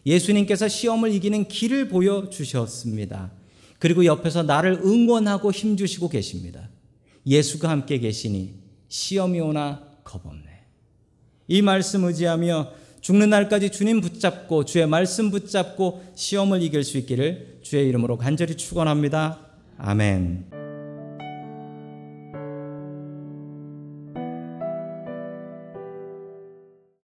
예수님께서 0.03 0.67
시험을 0.67 1.13
이기는 1.13 1.47
길을 1.47 1.89
보여주셨습니다. 1.89 3.31
그리고 3.77 4.03
옆에서 4.03 4.41
나를 4.41 4.81
응원하고 4.83 5.51
힘주시고 5.51 6.09
계십니다. 6.09 6.69
예수가 7.27 7.69
함께 7.69 7.99
계시니 7.99 8.55
시험이 8.89 9.41
오나 9.41 9.83
겁없네. 10.03 10.41
이 11.49 11.61
말씀 11.61 12.03
의지하며 12.03 12.71
죽는 13.01 13.29
날까지 13.29 13.69
주님 13.69 14.01
붙잡고 14.01 14.65
주의 14.65 14.87
말씀 14.87 15.29
붙잡고 15.29 16.03
시험을 16.15 16.63
이길 16.63 16.83
수 16.83 16.97
있기를 16.97 17.59
주의 17.61 17.87
이름으로 17.87 18.17
간절히 18.17 18.57
축원합니다. 18.57 19.37
아멘. 19.77 20.50